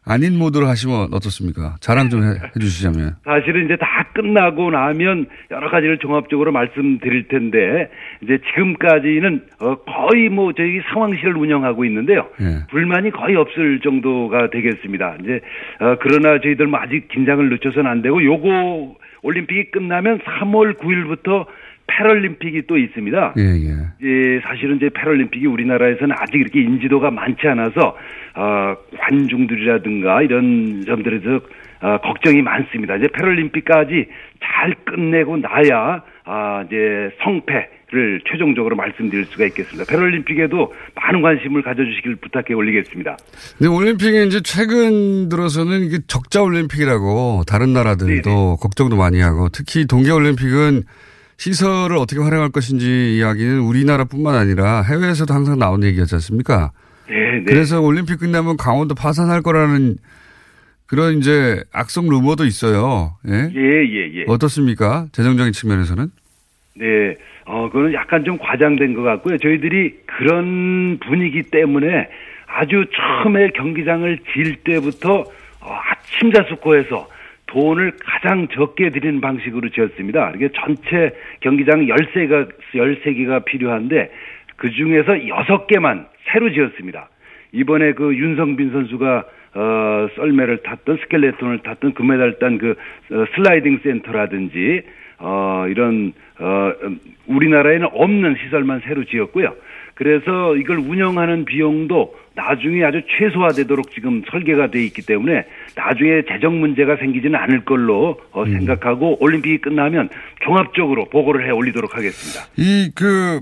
[0.07, 1.75] 아닌 모드로 하시면 어떻습니까?
[1.79, 3.15] 자랑 좀 해, 주시자면.
[3.23, 7.89] 사실은 이제 다 끝나고 나면 여러 가지를 종합적으로 말씀드릴 텐데
[8.21, 12.27] 이제 지금까지는 어 거의 뭐 저희 상황실을 운영하고 있는데요.
[12.39, 12.65] 예.
[12.69, 15.17] 불만이 거의 없을 정도가 되겠습니다.
[15.21, 15.41] 이제
[15.79, 21.47] 어 그러나 저희들 뭐 아직 긴장을 늦춰서는 안 되고 요거 올림픽이 끝나면 3월 9일부터
[21.87, 23.33] 패럴림픽이 또 있습니다.
[23.37, 23.75] 예, 예.
[24.01, 27.95] 예, 사실은 이제 패럴림픽이 우리나라에서는 아직 이렇게 인지도가 많지 않아서
[28.35, 31.41] 어, 관중들이라든가 이런 점들에서
[31.81, 32.95] 어, 걱정이 많습니다.
[32.95, 34.07] 이제 패럴림픽까지
[34.41, 39.85] 잘 끝내고 나야 아, 이제 성패를 최종적으로 말씀드릴 수가 있겠습니다.
[39.87, 43.15] 패럴림픽에도 많은 관심을 가져주시길 부탁해 올리겠습니다.
[43.57, 50.11] 근데 올림픽이 이제 최근 들어서는 이게 적자 올림픽이라고 다른 나라들도 걱정도 많이 하고 특히 동계
[50.11, 50.81] 올림픽은
[51.37, 56.71] 시설을 어떻게 활용할 것인지 이야기는 우리나라뿐만 아니라 해외에서도 항상 나오는 얘기였지 않습니까?
[57.07, 57.43] 네, 네.
[57.45, 59.97] 그래서 올림픽 끝나면 강원도 파산할 거라는
[60.87, 63.17] 그런 이제 악성 루머도 있어요.
[63.27, 63.49] 예?
[63.55, 64.25] 예, 예, 예.
[64.27, 65.07] 어떻습니까?
[65.11, 66.07] 재정적인 측면에서는?
[66.77, 66.85] 네,
[67.45, 69.37] 어, 그거는 약간 좀 과장된 것 같고요.
[69.37, 72.07] 저희들이 그런 분위기 때문에
[72.47, 75.21] 아주 처음에 경기장을 지을 때부터
[75.61, 75.79] 어,
[76.19, 77.07] 심사숙고해서
[77.55, 80.33] 돈을 가장 적게 드리는 방식으로 지었습니다.
[80.35, 84.11] 이게 전체 경기장 13개가, 13개가 필요한데
[84.57, 87.07] 그 중에서 6개만 새로 지었습니다.
[87.53, 89.23] 이번에 그 윤성빈 선수가
[89.57, 92.75] 어, 썰매를 탔던 스켈레톤을 탔던 금메달 딴그
[93.11, 94.81] 어, 슬라이딩 센터라든지
[95.19, 96.73] 어, 이런 어,
[97.27, 99.55] 우리나라에는 없는 시설만 새로 지었고요.
[99.95, 106.97] 그래서 이걸 운영하는 비용도 나중에 아주 최소화되도록 지금 설계가 돼 있기 때문에 나중에 재정 문제가
[106.97, 108.51] 생기지는 않을 걸로 어, 음.
[108.51, 110.09] 생각하고 올림픽이 끝나면
[110.43, 112.45] 종합적으로 보고를 해 올리도록 하겠습니다.
[112.57, 113.39] 이 그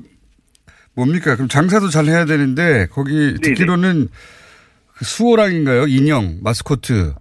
[0.95, 1.35] 뭡니까?
[1.35, 4.09] 그럼 장사도 잘 해야 되는데 거기 듣기로는
[4.93, 5.87] 그 수호랑인가요?
[5.87, 7.13] 인형 마스코트.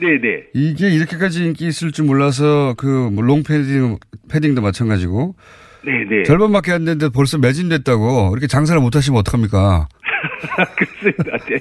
[0.00, 0.46] 네네.
[0.54, 3.98] 이게 이렇게까지 인기 있을 줄 몰라서 그뭐 롱패딩
[4.30, 5.36] 패딩도 마찬가지고
[5.84, 6.24] 네네.
[6.24, 9.88] 절반밖에 안 됐는데 벌써 매진됐다고 이렇게 장사를 못 하시면 어떡합니까?
[10.76, 11.36] 그렇습니다.
[11.46, 11.58] 네.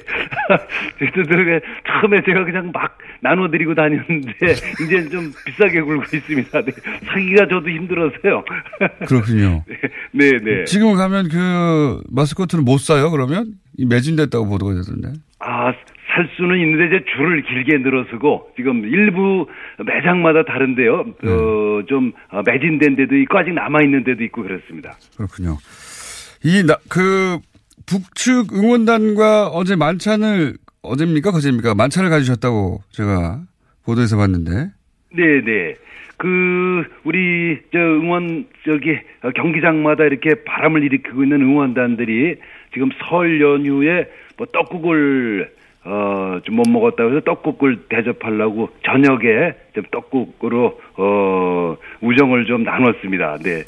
[1.88, 4.34] 처음에 제가 그냥 막 나눠드리고 다녔는데
[4.84, 6.62] 이제 좀 비싸게 굴고 있습니다.
[6.62, 6.71] 네.
[7.05, 8.43] 사기가 저도 힘들어서요.
[9.08, 9.63] 그렇군요.
[10.12, 10.63] 네, 네.
[10.65, 13.12] 지금 가면 그 마스코트는 못 사요.
[13.12, 15.13] 그러면 이 매진됐다고 보도가 되던데.
[15.39, 15.73] 아,
[16.19, 19.47] 살 수는 있는데 이제 줄을 길게 늘어서고 지금 일부
[19.86, 21.05] 매장마다 다른데요.
[21.23, 21.32] 네.
[21.32, 24.97] 어, 좀 어, 매진된 데도 있고 아직 남아 있는 데도 있고 그렇습니다.
[25.15, 25.58] 그렇군요.
[26.43, 27.39] 이그
[27.86, 33.41] 북측 응원단과 어제 만찬을 어제입니까 그제입니까 만찬을 가지셨다고 제가
[33.86, 34.71] 보도에서 봤는데.
[35.15, 35.75] 네, 네.
[36.17, 38.91] 그 우리 저 응원 저기
[39.23, 42.36] 어, 경기장마다 이렇게 바람을 일으키고 있는 응원단들이
[42.73, 45.59] 지금 설 연휴에 뭐 떡국을
[45.89, 53.38] 어 좀 못 먹었다고 해서 떡국을 대접하려고 저녁에 좀 떡국으로 어 우정을 좀 나눴습니다.
[53.38, 53.63] 네.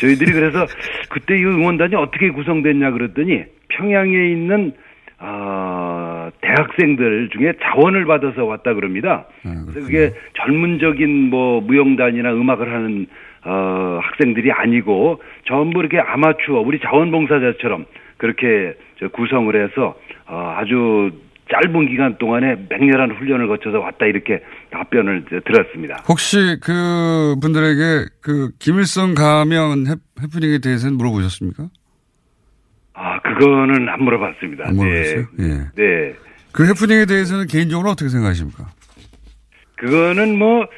[0.00, 0.66] 저희들이 그래서
[1.10, 4.72] 그때 이 응원단이 어떻게 구성됐냐 그랬더니 평양에 있는
[5.18, 9.26] 아, 대학생들 중에 자원을 받아서 왔다 그럽니다.
[9.42, 13.06] 그래서 그게 전문적인 뭐 무용단이나 음악을 하는
[13.46, 17.86] 어, 학생들이 아니고 전부 이렇게 아마추어 우리 자원봉사자처럼
[18.18, 19.94] 그렇게 저 구성을 해서
[20.26, 21.10] 어, 아주
[21.50, 26.02] 짧은 기간 동안에 맹렬한 훈련을 거쳐서 왔다 이렇게 답변을 들었습니다.
[26.08, 31.68] 혹시 그 분들에게 그 김일성 가면 해, 해프닝에 대해서는 물어보셨습니까?
[32.94, 34.68] 아 그거는 안 물어봤습니다.
[34.68, 35.26] 안 물어봤어요?
[35.38, 35.44] 네.
[35.44, 35.82] 예.
[35.82, 36.14] 네.
[36.52, 38.64] 그 해프닝에 대해서는 개인적으로 어떻게 생각하십니까?
[39.76, 40.68] 그거는 뭐, 어,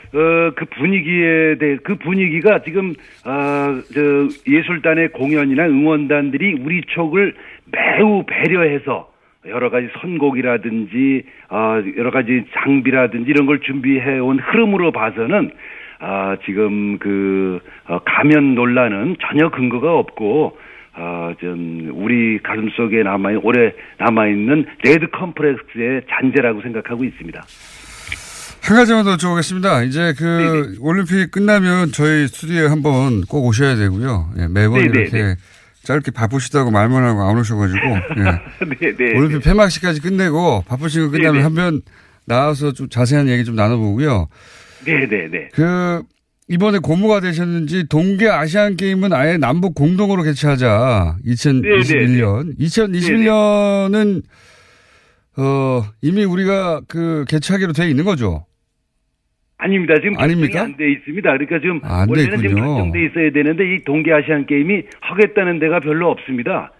[0.56, 7.34] 그 분위기에 대해, 그 분위기가 지금, 어, 저, 예술단의 공연이나 응원단들이 우리 쪽을
[7.66, 9.08] 매우 배려해서
[9.48, 15.50] 여러 가지 선곡이라든지, 어, 여러 가지 장비라든지 이런 걸 준비해 온 흐름으로 봐서는,
[15.98, 20.58] 아, 지금 그, 어, 가면 논란은 전혀 근거가 없고,
[20.94, 27.44] 어, 좀, 우리 가슴 속에 남아있는, 오래 남아 있는 레드 컴플렉스의 잔재라고 생각하고 있습니다.
[28.62, 29.86] 한 가지만 더 여쭤보겠습니다.
[29.86, 34.30] 이제 그 올림픽 끝나면 저희 스튜디오에 한번 꼭 오셔야 되고요.
[34.38, 35.34] 예, 매번 네네, 이렇게 네.
[35.86, 38.66] 짧게 바쁘시다고 말만 하고 안 오셔가지고 예.
[38.80, 39.16] 네, 네.
[39.16, 41.44] 올림픽 폐막식까지 끝내고 바쁘신 거 끝나면 네네.
[41.44, 41.82] 한번
[42.24, 44.26] 나와서 좀 자세한 얘기 좀 나눠보고요.
[44.84, 45.48] 네, 네, 네.
[45.52, 46.02] 그
[46.48, 51.18] 이번에 고무가 되셨는지 동계 아시안 게임은 아예 남북 공동으로 개최하자.
[51.24, 52.58] 2021년.
[52.58, 54.22] 2021년은
[55.36, 58.44] 어 이미 우리가 그 개최하기로 돼 있는 거죠.
[59.66, 59.94] 아닙니다.
[60.00, 60.62] 지금 아닙니까?
[60.62, 61.30] 안돼 있습니다.
[61.32, 62.74] 그러니까 지금 안 원래는 지금 있군요.
[62.74, 66.72] 결정돼 있어야 되는데 이 동계 아시안 게임이 하겠다는 데가 별로 없습니다.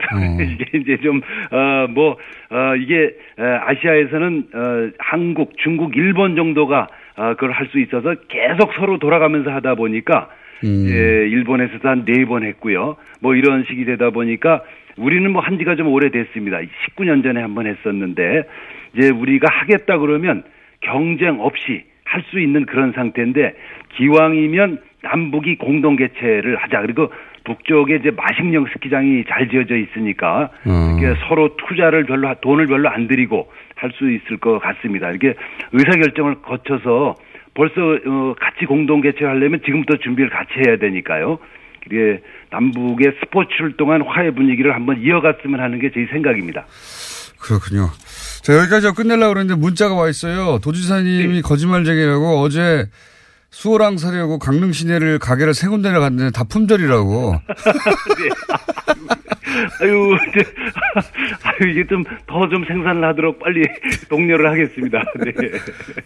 [0.12, 0.40] 음.
[0.40, 1.20] 이게 이제 좀,
[1.52, 2.16] 어, 뭐,
[2.50, 8.72] 어, 이게, 어, 아시아에서는, 어, 한국, 중국, 일본 정도가, 어, 그걸 할 수 있어서 계속
[8.74, 10.28] 서로 돌아가면서 하다 보니까,
[10.64, 10.86] 음.
[10.88, 12.96] 예, 일본에서도 한 네 번 했고요.
[13.20, 14.62] 뭐 이런 식이 되다 보니까
[14.96, 16.58] 우리는 뭐 한 지가 좀 오래됐습니다.
[16.58, 18.42] 19년 전에 한 번 했었는데
[18.96, 20.42] 이제 우리가 하겠다 그러면
[20.80, 23.54] 경쟁 없이 할 수 있는 그런 상태인데
[23.96, 26.80] 기왕이면 남북이 공동 개최를 하자.
[26.82, 27.12] 그리고
[27.44, 30.96] 북쪽에 이제 마식령 스키장이 잘 지어져 있으니까 어.
[30.96, 35.10] 이게 서로 투자를 별로 하- 돈을 별로 안 들이고 할 수 있을 것 같습니다.
[35.10, 35.34] 이렇게
[35.72, 37.16] 의사 결정을 거쳐서
[37.54, 37.74] 벌써
[38.06, 41.38] 어, 같이 공동 개최하려면 지금부터 준비를 같이 해야 되니까요.
[41.86, 46.64] 이게 남북의 스포츠를 통한 화해 분위기를 한번 이어갔으면 하는 게 제 생각입니다.
[47.38, 47.88] 그렇군요.
[48.44, 50.58] 자, 여기까지 끝내려고 그랬는데 문자가 와 있어요.
[50.58, 52.90] 도지사님이 거짓말쟁이라고 어제
[53.48, 57.40] 수호랑 사려고 강릉 시내를 가게를 세 군데나 갔는데 다 품절이라고.
[59.80, 60.44] 아유, 이제,
[61.42, 63.62] 아유, 이게 좀더좀 생산을 하도록 빨리
[64.10, 65.02] 독려를 하겠습니다.
[65.24, 65.32] 네.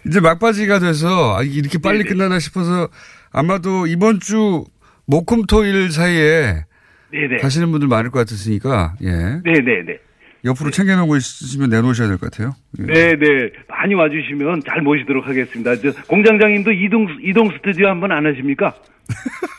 [0.07, 2.87] 이제 막바지가 돼서 아, 이렇게 빨리 끝나나 싶어서
[3.33, 4.63] 아마도 이번 주
[5.07, 6.63] 목금토일 사이에
[7.11, 7.37] 네네.
[7.41, 9.09] 가시는 분들 많을 것 같으니까 예.
[9.43, 10.08] 네네네.
[10.45, 12.55] 옆으로 챙겨놓고 있으시면 내놓으셔야 될 것 같아요.
[12.79, 12.83] 예.
[12.85, 13.51] 네 네.
[13.67, 15.75] 많이 와주시면 잘 모시도록 하겠습니다.
[15.77, 18.73] 저 공장장님도 이동, 이동 스튜디오 한번 안 하십니까?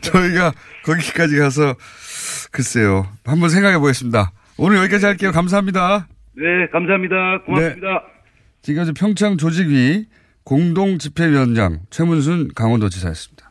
[0.00, 0.52] 저희가
[0.84, 1.74] 거기까지 가서
[2.50, 3.06] 글쎄요.
[3.24, 4.32] 한번 생각해 보겠습니다.
[4.56, 5.32] 오늘 여기까지 할게요.
[5.32, 6.08] 감사합니다.
[6.36, 7.42] 네, 감사합니다.
[7.46, 8.02] 고맙습니다.
[8.62, 10.06] 지금까지 평창 조직위
[10.44, 13.50] 공동집회위원장 최문순 강원도지사였습니다.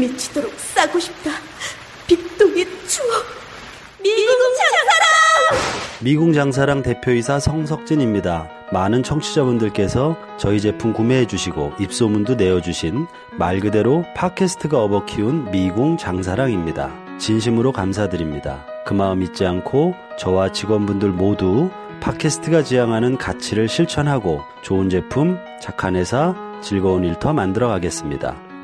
[0.00, 1.30] 미치도록 싸고 싶다.
[2.06, 3.24] 빅동의 추억.
[4.02, 5.00] 미국 장사랑!
[6.02, 8.48] 미궁 장사랑 대표이사 성석진입니다.
[8.72, 13.06] 많은 청취자분들께서 저희 제품 구매해 주시고 입소문도 내어 주신
[13.38, 16.90] 말 그대로 팟캐스트가 업어 키운 미궁 장사랑입니다.
[17.18, 18.64] 진심으로 감사드립니다.
[18.86, 26.34] 그 마음 잊지 않고 저와 직원분들 모두 팟캐스트가 지향하는 가치를 실천하고 좋은 제품, 착한 회사,
[26.62, 28.49] 즐거운 일터 만들어 가겠습니다.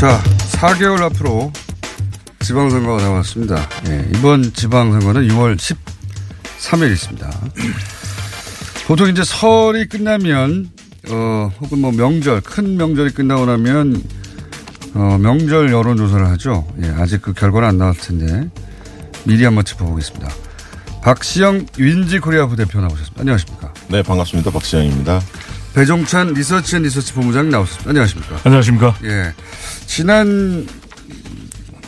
[0.00, 0.18] 자,
[0.52, 1.52] 4개월 앞으로
[2.38, 3.68] 지방선거가 남았습니다.
[3.88, 7.30] 예, 이번 지방선거는 6월 13일 있습니다.
[8.86, 10.70] 보통 이제 설이 끝나면,
[11.10, 14.02] 어, 혹은 뭐 명절, 큰 명절이 끝나고 나면,
[14.94, 16.66] 어, 명절 여론조사를 하죠.
[16.82, 18.50] 예, 아직 그 결과는 안 나왔을 텐데,
[19.24, 20.30] 미리 한번 짚어보겠습니다.
[21.02, 23.20] 박시영 윈지 코리아 부대표 나오셨습니다.
[23.20, 23.74] 안녕하십니까.
[23.88, 24.50] 네, 반갑습니다.
[24.50, 25.20] 박시영입니다.
[25.74, 27.90] 배종찬 리서치 앤 리서치 본부장 나오셨습니다.
[27.90, 28.40] 안녕하십니까.
[28.44, 28.96] 안녕하십니까.
[29.04, 29.32] 예.
[29.86, 30.66] 지난번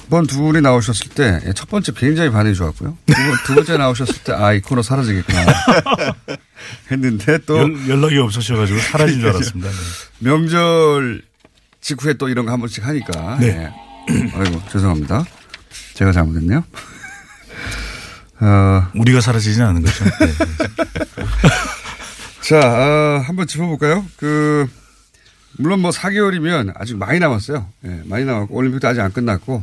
[0.09, 2.97] 두 분이 나오셨을 때 첫 번째 굉장히 반응이 좋았고요.
[3.07, 5.41] 두, 번, 두 번째 나오셨을 때 아, 이 코너 사라지겠구나.
[6.93, 7.59] 했는데 또.
[7.59, 9.69] 연, 연락이 없으셔가지고 사라진 줄 알았습니다.
[9.71, 9.77] 네.
[10.21, 11.23] 명절
[11.81, 13.39] 직후에 또 이런 거 한 번씩 하니까.
[13.41, 13.47] 네.
[13.49, 13.73] 예.
[14.35, 15.25] 아이고, 죄송합니다.
[15.95, 16.63] 제가 잘못했네요.
[18.41, 20.05] 어, 우리가 사라지진 않는 거죠.
[20.05, 20.33] 네.
[22.53, 24.05] 자, 어, 한번 짚어볼까요?
[24.19, 24.69] 그,
[25.57, 27.67] 물론 뭐 4개월이면 아직 많이 남았어요.
[27.87, 29.63] 예, 많이 남았고, 올림픽도 아직 안 끝났고,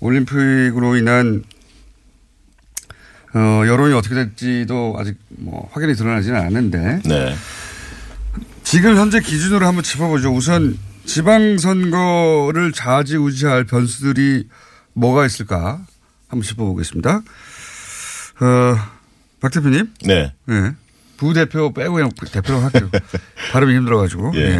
[0.00, 1.42] 올림픽으로 인한
[3.34, 7.00] 어, 여론이 어떻게 될지도 아직 뭐 확연히 드러나지는 않은데.
[7.06, 7.34] 네.
[8.62, 10.34] 지금 현재 기준으로 한번 짚어보죠.
[10.34, 14.50] 우선 지방선거를 좌지우지할 변수들이
[14.92, 15.80] 뭐가 있을까
[16.28, 17.22] 한번 짚어보겠습니다.
[18.40, 18.76] 어,
[19.40, 19.94] 박 대표님.
[20.04, 20.34] 네.
[20.44, 20.74] 네.
[21.16, 22.90] 부대표 빼고 그냥 대표로 할게요.
[23.52, 24.32] 발음이 힘들어가지고.
[24.36, 24.40] 예.
[24.54, 24.58] 예.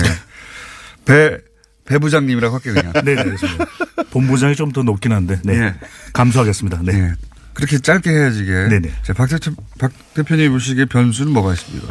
[1.04, 1.38] 배,
[1.84, 2.92] 배 부장님이라고 할게요, 그냥.
[3.04, 3.64] 네, 네, 알겠습니다.
[4.10, 5.54] 본부장이 좀 더 높긴 한데, 네.
[5.58, 5.74] 예.
[6.12, 6.80] 감수하겠습니다.
[6.84, 7.12] 네.
[7.54, 8.52] 그렇게 짧게 해야지 이게.
[8.68, 8.90] 네네.
[9.02, 11.88] 자, 박, 대표, 박 대표님 보시기에 변수는 뭐가 있습니까?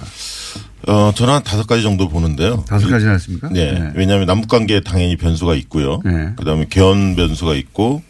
[0.88, 2.66] 어, 저는 한 다섯 가지 정도 보는데요.
[2.68, 3.50] 다섯 가지나 있습니까?
[3.50, 3.72] 네.
[3.74, 3.92] 네.
[3.96, 6.00] 왜냐하면 남북 관계에 당연히 변수가 있고요.
[6.04, 6.34] 네.
[6.36, 8.02] 그 다음에 개헌 변수가 있고,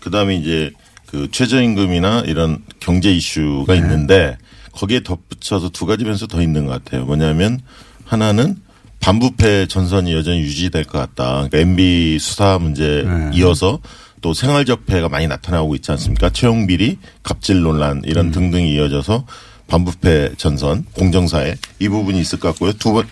[0.00, 0.72] 그 다음에 이제
[1.06, 3.78] 그 최저임금이나 이런 경제 이슈가 네.
[3.78, 4.36] 있는데,
[4.76, 7.04] 거기에 덧붙여서 두 가지 변수 더 있는 것 같아요.
[7.06, 7.60] 뭐냐면,
[8.04, 8.56] 하나는
[9.00, 11.48] 반부패 전선이 여전히 유지될 것 같다.
[11.48, 13.30] 그러니까 MB 수사 문제 네.
[13.34, 13.80] 이어서
[14.20, 16.30] 또 생활적 폐해가 많이 나타나고 있지 않습니까?
[16.30, 18.02] 채용 비리, 갑질 논란 음.
[18.04, 19.26] 이런 등등이 이어져서
[19.68, 22.72] 반부패 전선, 공정사회 이 부분이 있을 것 같고요.
[22.74, 23.06] 두 번,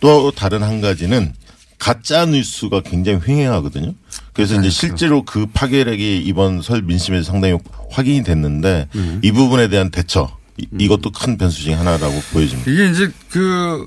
[0.00, 1.32] 또 다른 한 가지는
[1.78, 3.94] 가짜 뉴스가 굉장히 횡행하거든요.
[4.32, 7.58] 그래서 이제 실제로 그 파괴력이 이번 설 민심에서 상당히
[7.90, 9.20] 확인이 됐는데 음.
[9.22, 10.30] 이 부분에 대한 대처
[10.60, 12.70] 이- 이것도 큰 변수 중에 하나라고 보여집니다.
[12.70, 13.86] 이게 이제 그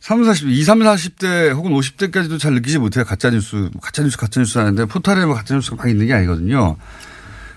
[0.00, 3.04] 3, 40, 2, 3, 40대 혹은 50대까지도 잘 느끼지 못해요.
[3.04, 6.76] 가짜뉴스, 가짜뉴스, 가짜뉴스 하는데 포탈에 뭐 가짜뉴스가 막 있는 게 아니거든요.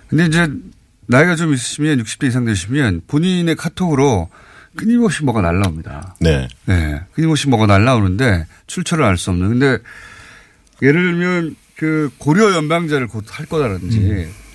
[0.07, 0.49] 근데 이제
[1.07, 4.29] 나이가 좀 있으시면 60대 이상 되시면 본인의 카톡으로
[4.77, 6.15] 끊임없이 뭐가 날라옵니다.
[6.21, 6.47] 네.
[6.65, 7.01] 네.
[7.13, 9.49] 끊임없이 뭐가 날라오는데 출처를 알 수 없는.
[9.49, 9.77] 근데
[10.81, 13.97] 예를 들면 그 고려 연방제를 곧 할 거다라든지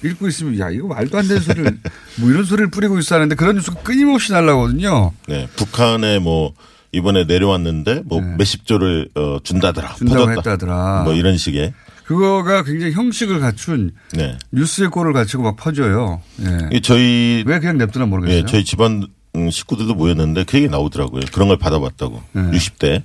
[0.05, 1.79] 읽고 있으면 야, 이거 말도 안 되는 소리를
[2.19, 5.13] 뭐 이런 소리를 뿌리고 있어 하는데 그런 뉴스가 끊임없이 날라오거든요.
[5.29, 5.49] 네.
[5.57, 6.55] 북한에 뭐
[6.93, 9.89] 이번에 내려왔는데 뭐 몇십 조를 어, 준다더라.
[9.91, 9.97] 네.
[9.97, 10.51] 준다고 퍼졌다.
[10.51, 11.03] 했다더라.
[11.05, 11.73] 뭐 이런 식의.
[12.05, 14.37] 그거가 굉장히 형식을 갖춘 네.
[14.51, 16.21] 뉴스의 꼴을 갖추고 막 퍼져요.
[16.41, 16.77] 예.
[16.77, 18.39] 이 저희 왜 그냥 냅두나 모르겠어요.
[18.41, 21.23] 예, 저희 집안 음, 식구들도 모였는데 그 얘기 나오더라고요.
[21.33, 22.23] 그런 걸 받아봤다고.
[22.33, 22.43] 네.
[22.51, 23.03] 60대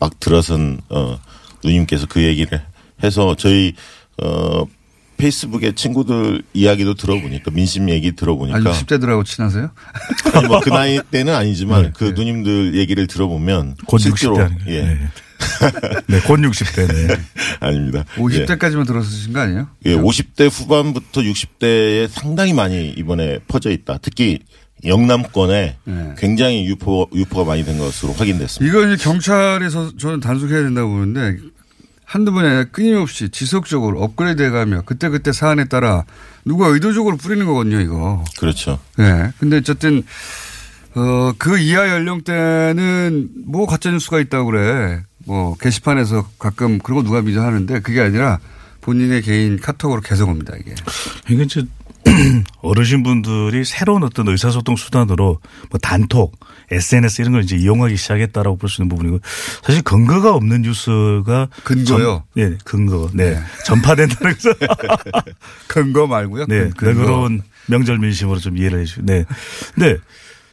[0.00, 1.20] 막 들어선 어
[1.62, 2.60] 누님께서 그 얘기를
[3.04, 3.74] 해서 저희
[4.20, 4.64] 어
[5.22, 9.70] 페이스북에 친구들 이야기도 들어보니까 민심 얘기 들어보니까 아니 60대들하고 친하세요?
[10.34, 14.74] 아니 뭐 그 나이 때는 아니지만 네, 그 누님들 얘기를 들어보면 곧 실제로 60대 아닌가요?
[14.74, 14.82] 예.
[14.82, 14.98] 네.
[16.06, 16.88] 네, 곧 60대.
[16.92, 17.16] 네.
[17.60, 18.04] 아닙니다.
[18.16, 19.68] 50대까지만 들어서신 거 아니에요?
[19.86, 23.98] 예, 50대 후반부터 60대에 상당히 많이 이번에 퍼져 있다.
[24.02, 24.40] 특히
[24.84, 26.14] 영남권에 네.
[26.18, 28.92] 굉장히 유포 유포가 많이 된 것으로 확인됐습니다.
[28.92, 31.38] 이제 경찰에서 저는 단속해야 된다고 보는데
[32.12, 36.04] 한두 번이 아니라 끊임없이 지속적으로 업그레이드 해가며 그때그때 사안에 따라
[36.44, 38.22] 누가 의도적으로 뿌리는 거거든요, 이거.
[38.38, 38.78] 그렇죠.
[38.98, 39.30] 네.
[39.38, 40.02] 근데 어쨌든,
[40.94, 45.02] 어, 그 이하 연령대는 뭐 가짜뉴스가 있다고 그래.
[45.24, 48.40] 뭐 게시판에서 가끔 그런 거 누가 믿어 하는데 그게 아니라
[48.82, 50.74] 본인의 개인 카톡으로 계속 옵니다, 이게.
[51.30, 51.64] 이게 이제
[52.62, 55.40] 어르신분들이 새로운 어떤 의사소통 수단으로
[55.70, 56.38] 뭐 단톡,
[56.70, 59.20] SNS 이런 걸 이제 이용하기 시작했다라고 볼 수 있는 부분이고
[59.62, 62.24] 사실 근거가 없는 뉴스가 근거요?
[62.34, 63.10] 전, 예, 근거.
[63.12, 63.38] 네.
[63.66, 64.52] 전파된다는 것은
[65.68, 66.46] 근거 말고요.
[66.46, 66.60] 네.
[66.60, 67.00] 근- 근거.
[67.00, 69.06] 너그러운 명절 민심으로 좀 이해를 해 주시고.
[69.06, 69.24] 네.
[69.74, 69.96] 근데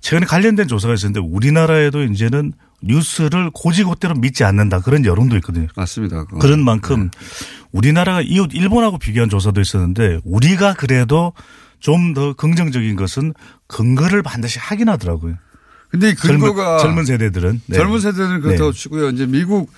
[0.02, 5.68] 최근에 관련된 조사가 있었는데 우리나라에도 이제는 뉴스를 고지고대로 믿지 않는다 그런 여론도 있거든요.
[5.76, 6.26] 맞습니다.
[6.26, 7.10] 그런 만큼
[7.72, 11.34] 우리나라가 이웃 일본하고 비교한 조사도 있었는데 우리가 그래도
[11.80, 13.34] 좀 더 긍정적인 것은
[13.68, 15.36] 근거를 반드시 확인하더라고요.
[15.90, 17.78] 근데 이 근거가 젊은, 세대들은 네.
[17.78, 18.78] 젊은 세대는 그렇다고 네.
[18.78, 19.10] 치고요.
[19.10, 19.72] 이제 미국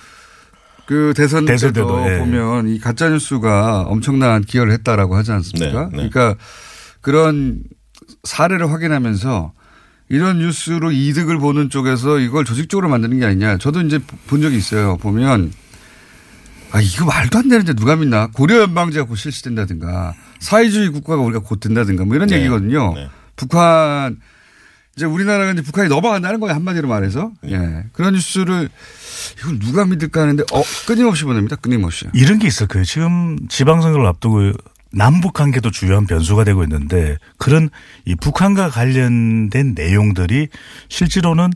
[0.85, 2.19] 그 대선 때도 대선 때도, 예.
[2.19, 5.89] 보면 이 가짜 뉴스가 엄청난 기여를 했다라고 하지 않습니까?
[5.91, 6.09] 네, 네.
[6.09, 6.35] 그러니까
[6.99, 7.63] 그런
[8.23, 9.53] 사례를 확인하면서
[10.11, 13.57] 이런 뉴스로 이득을 보는 쪽에서 이걸 조직적으로 만드는 게 아니냐.
[13.59, 13.97] 저도 이제
[14.27, 14.97] 본 적이 있어요.
[14.97, 15.53] 보면
[16.73, 18.27] 아 이거 말도 안 되는데 누가 믿나?
[18.27, 22.39] 고려 연방제가 곧 실시된다든가 사회주의 국가가 우리가 곧 된다든가 뭐 이런 네.
[22.39, 22.93] 얘기거든요.
[23.37, 24.17] 북한
[24.97, 28.67] 이제 우리나라가 이제 북한이 넘어간다는 거예요 한마디로 말해서 예 그런 뉴스를
[29.39, 32.83] 이걸 누가 믿을까 하는데 어 끊임없이 보냅니다 끊임없이 이런 게 있을 거예요.
[32.83, 34.51] 지금 지방선거를 앞두고
[34.93, 37.69] 남북 관계도 중요한 변수가 되고 있는데 그런
[38.05, 40.47] 이 북한과 관련된 내용들이
[40.89, 41.51] 실제로는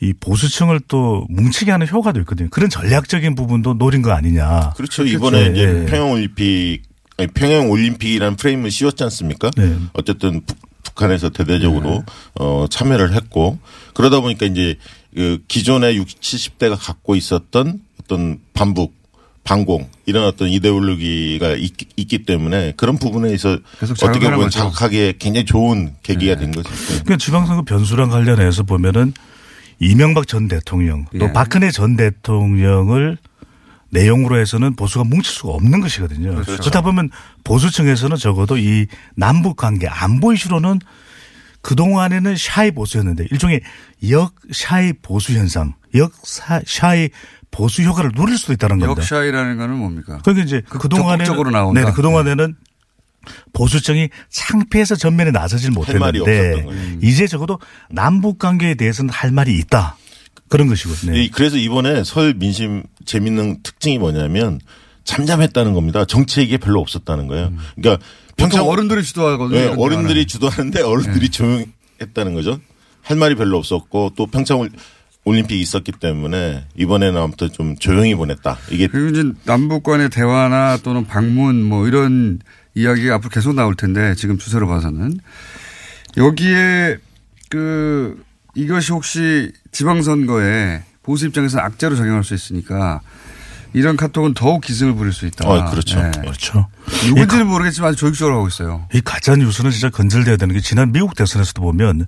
[0.00, 2.48] 이 보수층을 또 뭉치게 하는 효과도 있거든요.
[2.50, 4.70] 그런 전략적인 부분도 노린 거 아니냐.
[4.76, 5.04] 그렇죠.
[5.04, 5.86] 이번에 예, 이제 예.
[5.86, 6.82] 평양 올림픽
[7.34, 9.50] 평양 올림픽이라는 프레임을 씌웠지 않습니까?
[9.56, 9.76] 네.
[9.94, 12.04] 어쨌든 북, 북한에서 대대적으로
[12.34, 13.58] 어, 참여를 했고
[13.94, 14.76] 그러다 보니까 이제
[15.14, 18.97] 그 기존의 60, 70대가 갖고 있었던 어떤 반북
[19.48, 24.50] 반공 이런 어떤 이데올로기가 있, 기 때문에 그런 부분에 있어 계속 어떻게 보면.
[24.50, 26.68] 자극하기에 굉장히 좋은 계기가 된 거죠.
[26.86, 29.14] 그러니까 지방선거 변수랑 관련해서 보면은
[29.80, 31.32] 이명박 전 대통령 또 예.
[31.32, 33.16] 박근혜 전 대통령을
[33.88, 36.32] 내용으로 해서는 보수가 뭉칠 수가 없는 것이거든요.
[36.32, 36.58] 그렇죠.
[36.58, 37.08] 그렇다 보면
[37.44, 40.80] 보수층에서는 적어도 이 남북 관계 안보 이슈로는
[41.62, 43.62] 그동안에는 shy 보수였는데 일종의
[44.10, 47.08] 역 shy 보수 현상, 역 sh- shy
[47.50, 49.00] 보수 효과를 누릴 수도 있다는 겁니다.
[49.02, 50.20] 역shy라는 거는 뭡니까?
[50.22, 51.80] 그러니까 이제 그동안에는 적극적으로 나온다.
[51.84, 52.54] 네, 그동안에는
[53.52, 56.98] 보수층이 창피해서 전면에 나서질 할 말이 못했는데 거예요.
[57.02, 57.58] 이제 적어도
[57.90, 59.96] 남북 관계에 대해서는 할 말이 있다.
[60.48, 61.14] 그런 것이거든요.
[61.16, 64.60] 이- 그래서 이번에 설 민심 재밌는 특징이 뭐냐면
[65.04, 66.04] 잠잠했다는 겁니다.
[66.04, 67.52] 정책이 별로 없었다는 거예요.
[67.76, 68.04] 그러니까
[68.36, 69.58] 보통 평창 어른들이 주도하거든요.
[69.58, 70.26] 네, 어른들이.
[70.26, 72.60] 주도하는데 어른들이 조용했다는 거죠.
[73.02, 74.68] 할 말이 별로 없었고 또 평창
[75.28, 78.58] 올- 올림픽이 있었기 때문에 이번에는 아무튼 좀 조용히 보냈다.
[78.70, 82.40] 이게 그리고 이제 남북 간의 대화나 또는 방문 뭐 이런
[82.74, 85.18] 이야기가 앞으로 계속 나올 텐데 지금 추세로 봐서는
[86.16, 86.98] 여기에
[87.50, 88.22] 그
[88.54, 93.00] 이것이 혹시 지방선거에 보수 입장에서 악재로 작용할 수 있으니까
[93.74, 95.48] 이런 카톡은 더욱 기승을 부릴 수 있다.
[95.48, 96.00] 어, 그렇죠.
[96.02, 96.10] 네.
[96.20, 96.68] 그렇죠.
[97.06, 98.86] 누군지는 모르겠지만 아주 조직적으로 하고 있어요.
[98.94, 102.06] 이 가짜 뉴스는 진짜 건절돼야 되는 게 지난 미국 대선에서도 보면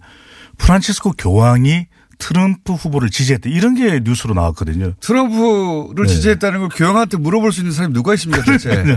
[0.59, 1.87] 프란치스코 교황이
[2.21, 4.93] 트럼프 후보를 지지했다 이런 게 뉴스로 나왔거든요.
[5.01, 6.12] 트럼프를 네.
[6.14, 8.71] 지지했다는 걸 교황한테 물어볼 수 있는 사람이 누가 있습니까 대체.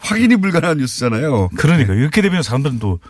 [0.00, 1.48] 확인이 불가능한 뉴스잖아요.
[1.56, 3.00] 그러니까 이렇게 되면 사람들은 또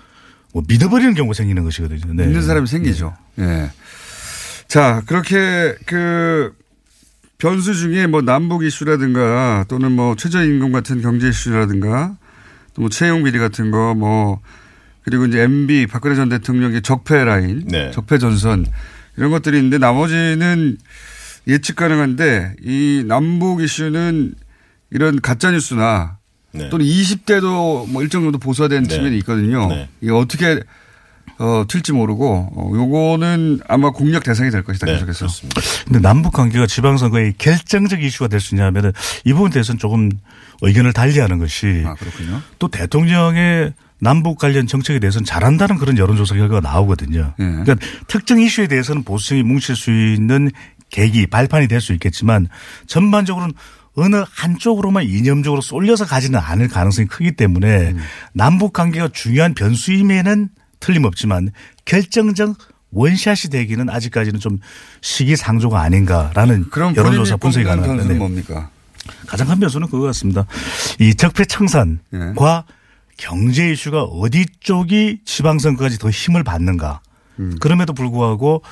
[0.54, 2.14] 뭐 믿어버리는 경우가 생기는 것이거든요.
[2.14, 2.26] 네.
[2.26, 3.12] 믿는 사람이 생기죠.
[3.40, 3.70] 예.
[4.68, 6.54] 자, 그렇게 그
[7.38, 12.16] 변수 중에 뭐 남북 이슈라든가 또는 뭐 최저임금 같은 경제 이슈라든가
[12.74, 14.40] 또 뭐 채용 비리 같은 거뭐
[15.02, 17.90] 그리고 이제 MB 박근혜 전 대통령의 적폐 라인, 네.
[17.90, 18.64] 적폐 전선
[19.16, 20.76] 이런 것들이 있는데 나머지는
[21.46, 24.34] 예측 가능한데 이 남북 이슈는
[24.90, 26.18] 이런 가짜 뉴스나
[26.52, 26.68] 네.
[26.70, 29.68] 또는 20대도 뭐 일정 정도 보수화된 측면이 있거든요.
[29.68, 29.88] 네.
[30.00, 30.60] 이게 어떻게
[31.38, 35.26] 어, 튈지 모르고 어, 요거는 아마 공략 대상이 될 것이다 네, 계속해서.
[35.84, 38.92] 근데 남북 관계가 지방선거의 결정적 이슈가 될 수 있냐면은
[39.24, 40.10] 이 부분에 대해서는 조금
[40.62, 42.40] 의견을 달리하는 것이 아, 그렇군요.
[42.60, 47.34] 또 대통령의 남북 관련 정책에 대해서는 잘한다는 그런 여론조사 결과가 나오거든요.
[47.38, 47.44] 예.
[47.44, 47.76] 그러니까
[48.08, 50.50] 특정 이슈에 대해서는 보수층이 뭉칠 수 있는
[50.90, 52.48] 계기, 발판이 될 수 있겠지만
[52.86, 53.54] 전반적으로는
[53.96, 57.98] 어느 한쪽으로만 이념적으로 쏠려서 가지는 않을 가능성이 크기 때문에 음.
[58.32, 60.48] 남북 관계가 중요한 변수임에는
[60.80, 61.50] 틀림없지만
[61.84, 62.56] 결정적
[62.90, 64.58] 원샷이 되기는 아직까지는 좀
[65.00, 66.66] 시기상조가 아닌가라는
[66.96, 68.70] 여론조사 분석이 가능한데 변수는 뭡니까?
[69.26, 70.46] 가장 큰 변수는 그거 같습니다.
[70.98, 72.64] 이 적폐 청산과
[73.16, 77.00] 경제 이슈가 어디 쪽이 지방선거까지 더 힘을 받는가.
[77.60, 78.62] 그럼에도 불구하고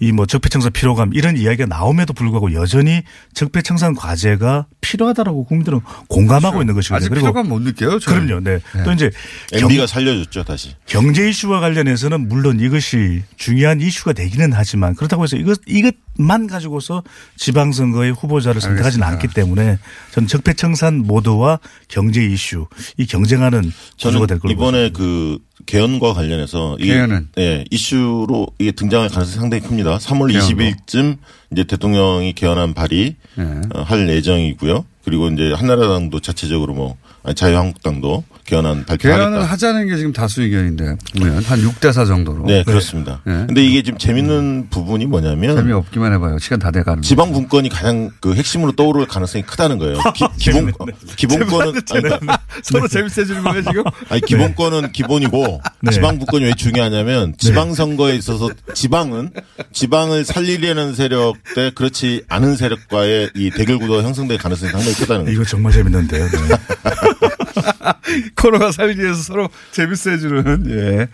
[0.00, 3.02] 이 뭐 적폐청산 필요감 이런 이야기가 나옴에도 불구하고 여전히
[3.34, 7.06] 적폐청산 과제가 필요하다라고 국민들은 공감하고 있는 것이거든요.
[7.06, 7.98] 아직 필요감 못 느껴요.
[7.98, 8.26] 저는.
[8.26, 8.40] 그럼요.
[8.44, 8.58] 네.
[8.74, 8.82] 네.
[8.84, 9.10] 또 이제
[9.52, 10.74] MB가 경- 살려줬죠 다시.
[10.86, 17.02] 경제 이슈와 관련해서는 물론 이것이 중요한 이슈가 되기는 하지만 그렇다고 해서 이것 이것만 가지고서
[17.36, 19.06] 지방선거의 후보자를 선택하지는.
[19.06, 19.78] 않기 때문에
[20.12, 26.86] 저는 적폐청산 모드와 경제 이슈 이 경쟁하는 저는 될 걸로 이번에 그 개헌과 관련해서 이-
[26.86, 27.28] 개헌은?
[27.38, 29.98] 예, 이슈로 이게 등장할 가능성이 상당히 큽니다.
[29.98, 30.46] 3월 개헌도?
[30.54, 31.16] 20일쯤
[31.52, 33.44] 이제 대통령이 개헌안 발의 네.
[33.74, 34.84] 어, 할 예정이고요.
[35.04, 36.96] 그리고 이제 한나라당도 자체적으로 뭐
[37.34, 39.28] 자유한국당도 개헌안 발표하겠다.
[39.30, 42.46] 개헌을 하자는 게 지금 다수 의견인데 보면 한 6대 4 정도로.
[42.46, 43.20] 네, 그렇습니다.
[43.24, 43.44] 네.
[43.46, 46.38] 근데 이게 지금 재밌는 부분이 뭐냐면 재미없기만 해 봐요.
[46.38, 47.02] 시간 다 돼 가는.
[47.02, 49.98] 지방 분권이 가장 그 핵심으로 떠오를 가능성이 크다는 거예요.
[50.38, 50.72] 기, 본
[51.16, 53.82] 기본권은 그러니까 서로 재밌어 지는 거예요 지금?
[54.08, 55.90] 아니 기본권은 기본이고 네.
[55.92, 59.30] 지방 분권이 왜 중요하냐면 지방 선거에 있어서 지방은
[59.72, 65.34] 지방을 살리려는 세력 대 그렇지 않은 세력과의 이 대결 구도가 형성될 가능성이 상당히 크다는 거죠.
[65.34, 66.24] 이거 정말 재밌는데요.
[66.28, 67.27] 네.
[68.36, 71.08] 코너가 살기 위해서 서로 재밌어 해주는 예.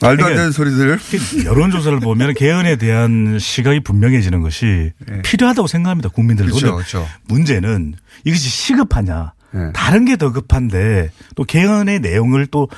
[0.00, 0.98] 말도 안 되는 소리들.
[1.44, 4.92] 여론조사를 보면 개헌에 대한 시각이 분명해지는 것이
[5.24, 6.08] 필요하다고 생각합니다.
[6.08, 6.46] 국민들.
[6.46, 6.50] 네.
[6.52, 7.06] 그렇죠, 그렇죠.
[7.28, 7.94] 문제는
[8.24, 9.32] 이것이 시급하냐.
[9.52, 9.72] 네.
[9.74, 12.68] 다른 게 더 급한데 또 개헌의 내용을 또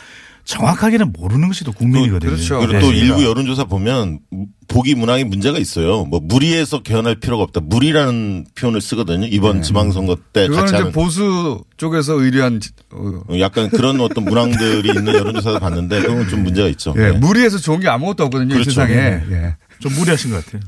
[0.45, 2.31] 정확하게는 모르는 것이 또 국민이거든요.
[2.33, 2.61] 그렇죠.
[2.61, 4.19] 그리고 또 일부 여론조사 보면
[4.69, 6.05] 보기 문항에 문제가 있어요.
[6.05, 7.61] 뭐 무리해서 개헌할 필요가 없다.
[7.61, 9.27] 무리라는 표현을 쓰거든요.
[9.27, 12.61] 이번 지방선거 때 그거는 같이 이제 하는 보수 쪽에서 의뢰한
[12.93, 16.95] 어, 약간 그런 어떤 문항들이 있는 여론조사를 봤는데 그건 좀 문제가 있죠.
[16.97, 17.13] 예, 네.
[17.13, 18.55] 무리해서 좋은 게 아무것도 없거든요.
[18.55, 18.71] 그렇죠.
[18.71, 18.95] 이 세상에.
[18.95, 19.25] 네.
[19.31, 19.57] 예.
[19.79, 20.63] 좀 무리하신 것 같아요.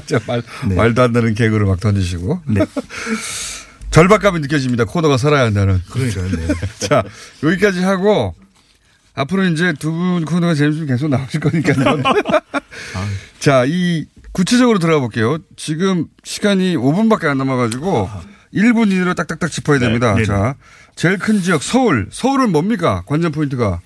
[0.06, 0.74] 저 말, 네.
[0.76, 2.40] 말도 안 되는 개그를 막 던지시고.
[3.90, 4.84] 절박감이 느껴집니다.
[4.84, 5.80] 코너가 살아야 한다는.
[5.90, 6.28] 그러니까요.
[6.30, 6.46] 네.
[6.86, 7.02] 자,
[7.42, 8.34] 여기까지 하고
[9.14, 12.02] 앞으로 이제 두 분 코너가 재밌으면 계속 나오실 거니까요.
[13.40, 15.38] 자, 이 구체적으로 들어가 볼게요.
[15.56, 18.08] 지금 시간이 5분밖에 안 남아가지고
[18.54, 20.14] 1분 이내로 딱딱딱 짚어야 됩니다.
[20.14, 20.24] 네.
[20.24, 20.54] 자,
[20.94, 22.08] 제일 큰 지역 서울.
[22.12, 23.02] 서울은 뭡니까?
[23.06, 23.80] 관전 포인트가.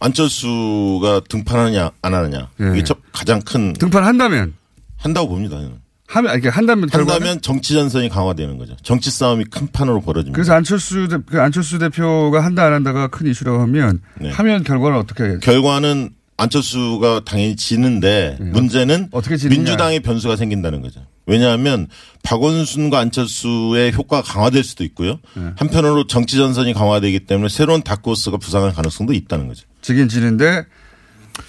[0.00, 2.66] 안철수가 등판하느냐 안 하느냐 예.
[2.72, 4.54] 이게 첫 가장 큰 등판한다면
[4.96, 5.56] 한다고 봅니다.
[5.56, 5.80] 저는.
[6.08, 8.74] 하면 이렇게 한다면 결과는 한다면 정치 전선이 강화되는 거죠.
[8.82, 10.34] 정치 싸움이 큰 판으로 벌어집니다.
[10.34, 14.30] 그래서 안철수 대, 그 안철수 대표가 한다 안 한다가 큰 이슈라고 하면 네.
[14.30, 19.56] 하면 결과는 어떻게 결과는 안철수가 당연히 지는데 문제는 어떻게 지느냐.
[19.56, 21.04] 민주당의 변수가 생긴다는 거죠.
[21.26, 21.88] 왜냐하면
[22.22, 25.18] 박원순과 안철수의 효과가 강화될 수도 있고요.
[25.34, 25.50] 네.
[25.56, 29.66] 한편으로 정치 전선이 강화되기 때문에 새로운 다크호스가 부상할 가능성도 있다는 거죠.
[29.82, 30.64] 지긴 지는데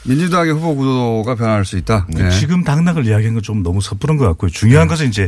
[0.03, 2.07] 민주당의 후보 구도가 변할 수 있다.
[2.09, 2.29] 네.
[2.31, 4.49] 지금 당락을 이야기한 건 좀 너무 섣부른 것 같고요.
[4.51, 5.27] 중요한 것은 이제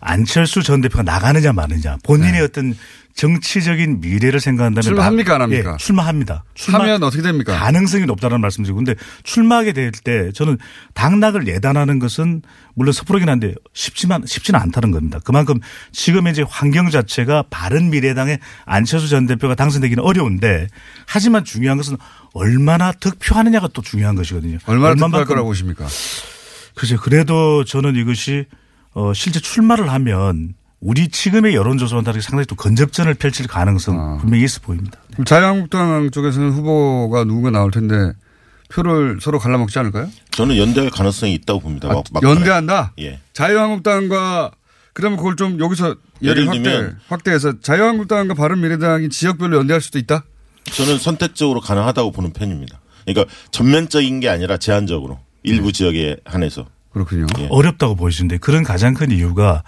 [0.00, 2.74] 안철수 전 대표가 나가느냐 마느냐 본인의 어떤
[3.14, 4.88] 정치적인 미래를 생각한다면 네.
[4.88, 5.72] 출마합니까, 안 합니까?
[5.74, 6.44] 예, 출마합니다.
[6.54, 7.58] 출마 하면 어떻게 됩니까?
[7.58, 10.56] 가능성이 높다는 말씀드리고 근데 출마하게 될 때 저는
[10.94, 12.42] 당락을 예단하는 것은
[12.74, 15.20] 물론 섣부르긴 한데 쉽지만 쉽지는 않다는 겁니다.
[15.24, 15.60] 그만큼
[15.92, 20.66] 지금 이제 환경 자체가 바른 미래당의 안철수 전 대표가 당선되기는 어려운데
[21.06, 21.96] 하지만 중요한 것은
[22.32, 24.58] 얼마나 득표하느냐가 또 중요한 것이거든요.
[24.66, 25.86] 얼마나 득표할 거라고 보십니까?
[26.74, 28.46] 글쎄 그래도 저는 이것이
[28.94, 34.60] 어 실제 출마를 하면 우리 지금의 여론조사와는 다르게 상당히 또 건접전을 펼칠 가능성 분명히 있어
[34.60, 34.98] 보입니다.
[35.12, 37.94] 그럼 자유한국당 쪽에서는 후보가 누군가 나올 텐데
[38.68, 40.10] 표를 서로 갈라먹지 않을까요?
[40.32, 41.88] 저는 연대할 가능성이 있다고 봅니다.
[41.88, 42.94] 아, 연대한다?
[42.98, 43.20] 예.
[43.32, 44.50] 자유한국당과
[44.92, 50.24] 그러면 그걸 좀 여기서 예를 확대, 들면 확대해서 자유한국당과 바른미래당이 지역별로 연대할 수도 있다?
[50.64, 52.80] 저는 선택적으로 가능하다고 보는 편입니다.
[53.04, 56.66] 그러니까 전면적인 게 아니라 제한적으로 일부 지역에 한해서.
[56.92, 57.26] 그렇군요.
[57.48, 59.62] 어렵다고 보여지는데 그런 가장 큰 이유가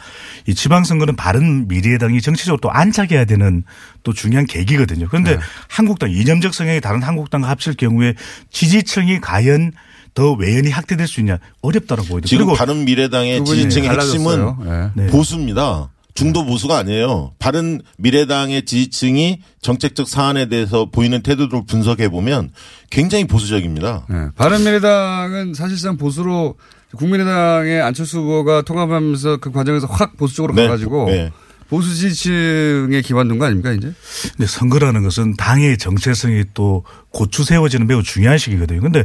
[0.47, 3.65] 이 지방선거는 바른 미래당이 정치적으로 또 안착해야 되는
[4.03, 5.09] 또 중요한 계기거든요.
[5.09, 8.15] 그런데 한국당 이념적 성향이 다른 한국당과 합칠 경우에
[8.51, 9.73] 지지층이 과연
[10.15, 12.21] 더 외연이 확대될 수 있냐 어렵다고 보여요.
[12.23, 13.89] 지금 그리고 바른 미래당의 지지층의.
[13.89, 15.07] 핵심은 네.
[15.09, 15.91] 보수입니다.
[16.15, 17.33] 중도 보수가 아니에요.
[17.41, 22.51] 바른 미래당의 지지층이 정책적 사안에 대해서 보이는 태도를 분석해 보면
[22.91, 24.07] 굉장히 보수적입니다.
[24.09, 24.29] 네.
[24.37, 26.57] 바른 미래당은 사실상 보수로
[26.95, 30.65] 국민의당의 안철수 후보가 통합하면서 그 과정에서 확 보수 쪽으로 네.
[30.65, 31.33] 가가지고 네.
[31.69, 33.93] 보수 지지층에 기반둔 거 아닙니까 이제?
[34.37, 38.81] 근데 선거라는 것은 당의 정체성이 또 고추 세워지는 매우 중요한 시기거든요.
[38.81, 39.05] 근데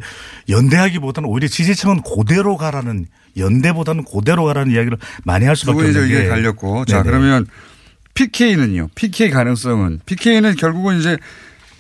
[0.50, 6.86] 연대하기보다는 오히려 지지층은 그대로 가라는 연대보다는 그대로 가라는 이야기를 많이 할두 수밖에 없는 저게 갈렸고
[6.86, 7.10] 자 네네.
[7.10, 7.48] 그러면
[8.14, 8.90] PK는요?
[8.96, 11.18] PK 가능성은 PK는 결국은 이제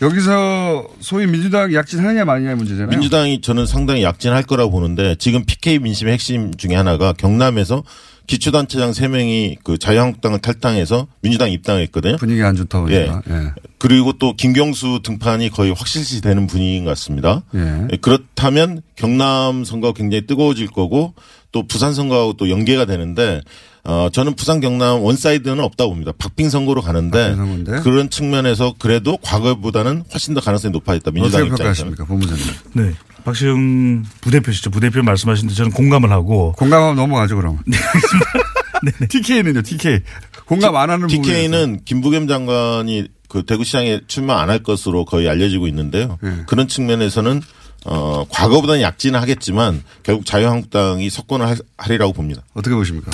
[0.01, 2.89] 여기서 소위 민주당 약진하느냐 마느냐의 문제잖아요.
[2.89, 7.83] 민주당이 저는 상당히 약진할 거라고 보는데 지금 PK 민심의 핵심 중에 하나가 경남에서
[8.27, 12.17] 기초단체장 3명이 그 자유한국당을 탈당해서 민주당 입당했거든요.
[12.17, 13.23] 분위기 안 좋다 보니까.
[13.27, 13.53] 예.
[13.79, 17.41] 그리고 또 김경수 등판이 거의 확실시 되는 분위기인 것 같습니다.
[17.55, 17.87] 예.
[17.91, 21.15] 예, 그렇다면 경남 선거가 굉장히 뜨거워질 거고
[21.51, 23.41] 또 부산 선거하고 또 연계가 되는데
[23.83, 26.11] 어 저는 부산 경남 one side는 없다고 봅니다.
[26.17, 27.35] 박빙 선거로 가는데
[27.81, 31.09] 그런 측면에서 그래도 과거보다는 훨씬 더 가능성이 높아졌다.
[31.11, 31.95] 민주당 어떻게 입장에서는.
[31.95, 32.45] 본부장님?
[32.73, 32.93] 네.
[33.25, 34.69] 박시영 부대표시죠.
[34.69, 36.53] 부대표 말씀하신 데 저는 공감을 하고.
[36.57, 37.59] 공감하면 넘어가죠, 그럼.
[39.09, 39.99] TK는요, TK.
[40.45, 45.67] 공감 안 하는 부분에 TK는 김부겸 장관이 그 대구시장에 출마 안 할 것으로 거의 알려지고
[45.67, 46.17] 있는데요.
[46.21, 46.31] 네.
[46.47, 47.41] 그런 측면에서는
[47.85, 52.41] 어 과거보다는 약진은 하겠지만 결국 자유한국당이 석권을 할- 하리라고 봅니다.
[52.53, 53.09] 어떻게 보십니까?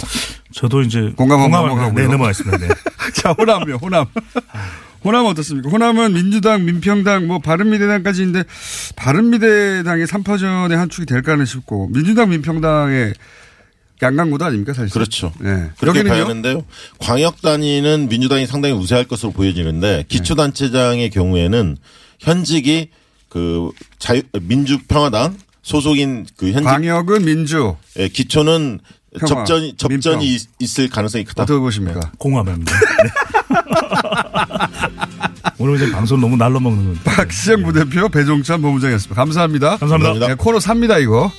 [0.54, 1.94] 저도 이제 공감하면 공감을- 넘어가고요.
[1.94, 2.58] 네, 넘어가겠습니다.
[2.58, 2.68] 네.
[3.16, 4.06] 자, 호남이요, 호남.
[5.04, 5.70] 호남 어떻습니까?
[5.70, 8.44] 호남은 민주당, 민평당, 뭐 바른미래당까지 있는데
[8.96, 13.14] 바른미래당의 3파전의 한 축이 될까는 싶고 민주당, 민평당의
[14.02, 14.90] 양강구도 아닙니까 사실?
[14.92, 15.32] 그렇죠.
[15.40, 15.70] 네.
[15.78, 16.10] 그렇게 여기는요?
[16.10, 16.66] 봐야 하는데요.
[17.00, 21.78] 광역 단위는 민주당이 상당히 우세할 것으로 보여지는데 기초단체장의 경우에는
[22.20, 22.90] 현직이
[23.36, 23.70] 그
[24.00, 27.76] 자유 민주평화당 소속인 그 현직 광역은 민주.
[28.00, 28.80] 예, 기초는
[29.20, 30.26] 평화, 접전이 접전이.
[30.36, 31.44] 있- 있을 가능성이 크다.
[31.44, 32.00] 어떻게 보십니까?
[32.18, 32.72] 공감합니다.
[32.72, 33.10] 네.
[35.60, 37.02] 오늘 이제 방송 너무 날로 먹는 건데.
[37.04, 39.16] 박시영 부대표 배종찬 본부장이었습니다.
[39.22, 39.78] 감사합니다.
[39.78, 40.28] 감사합니다.
[40.28, 41.30] 네, 코너 삽니다 이거.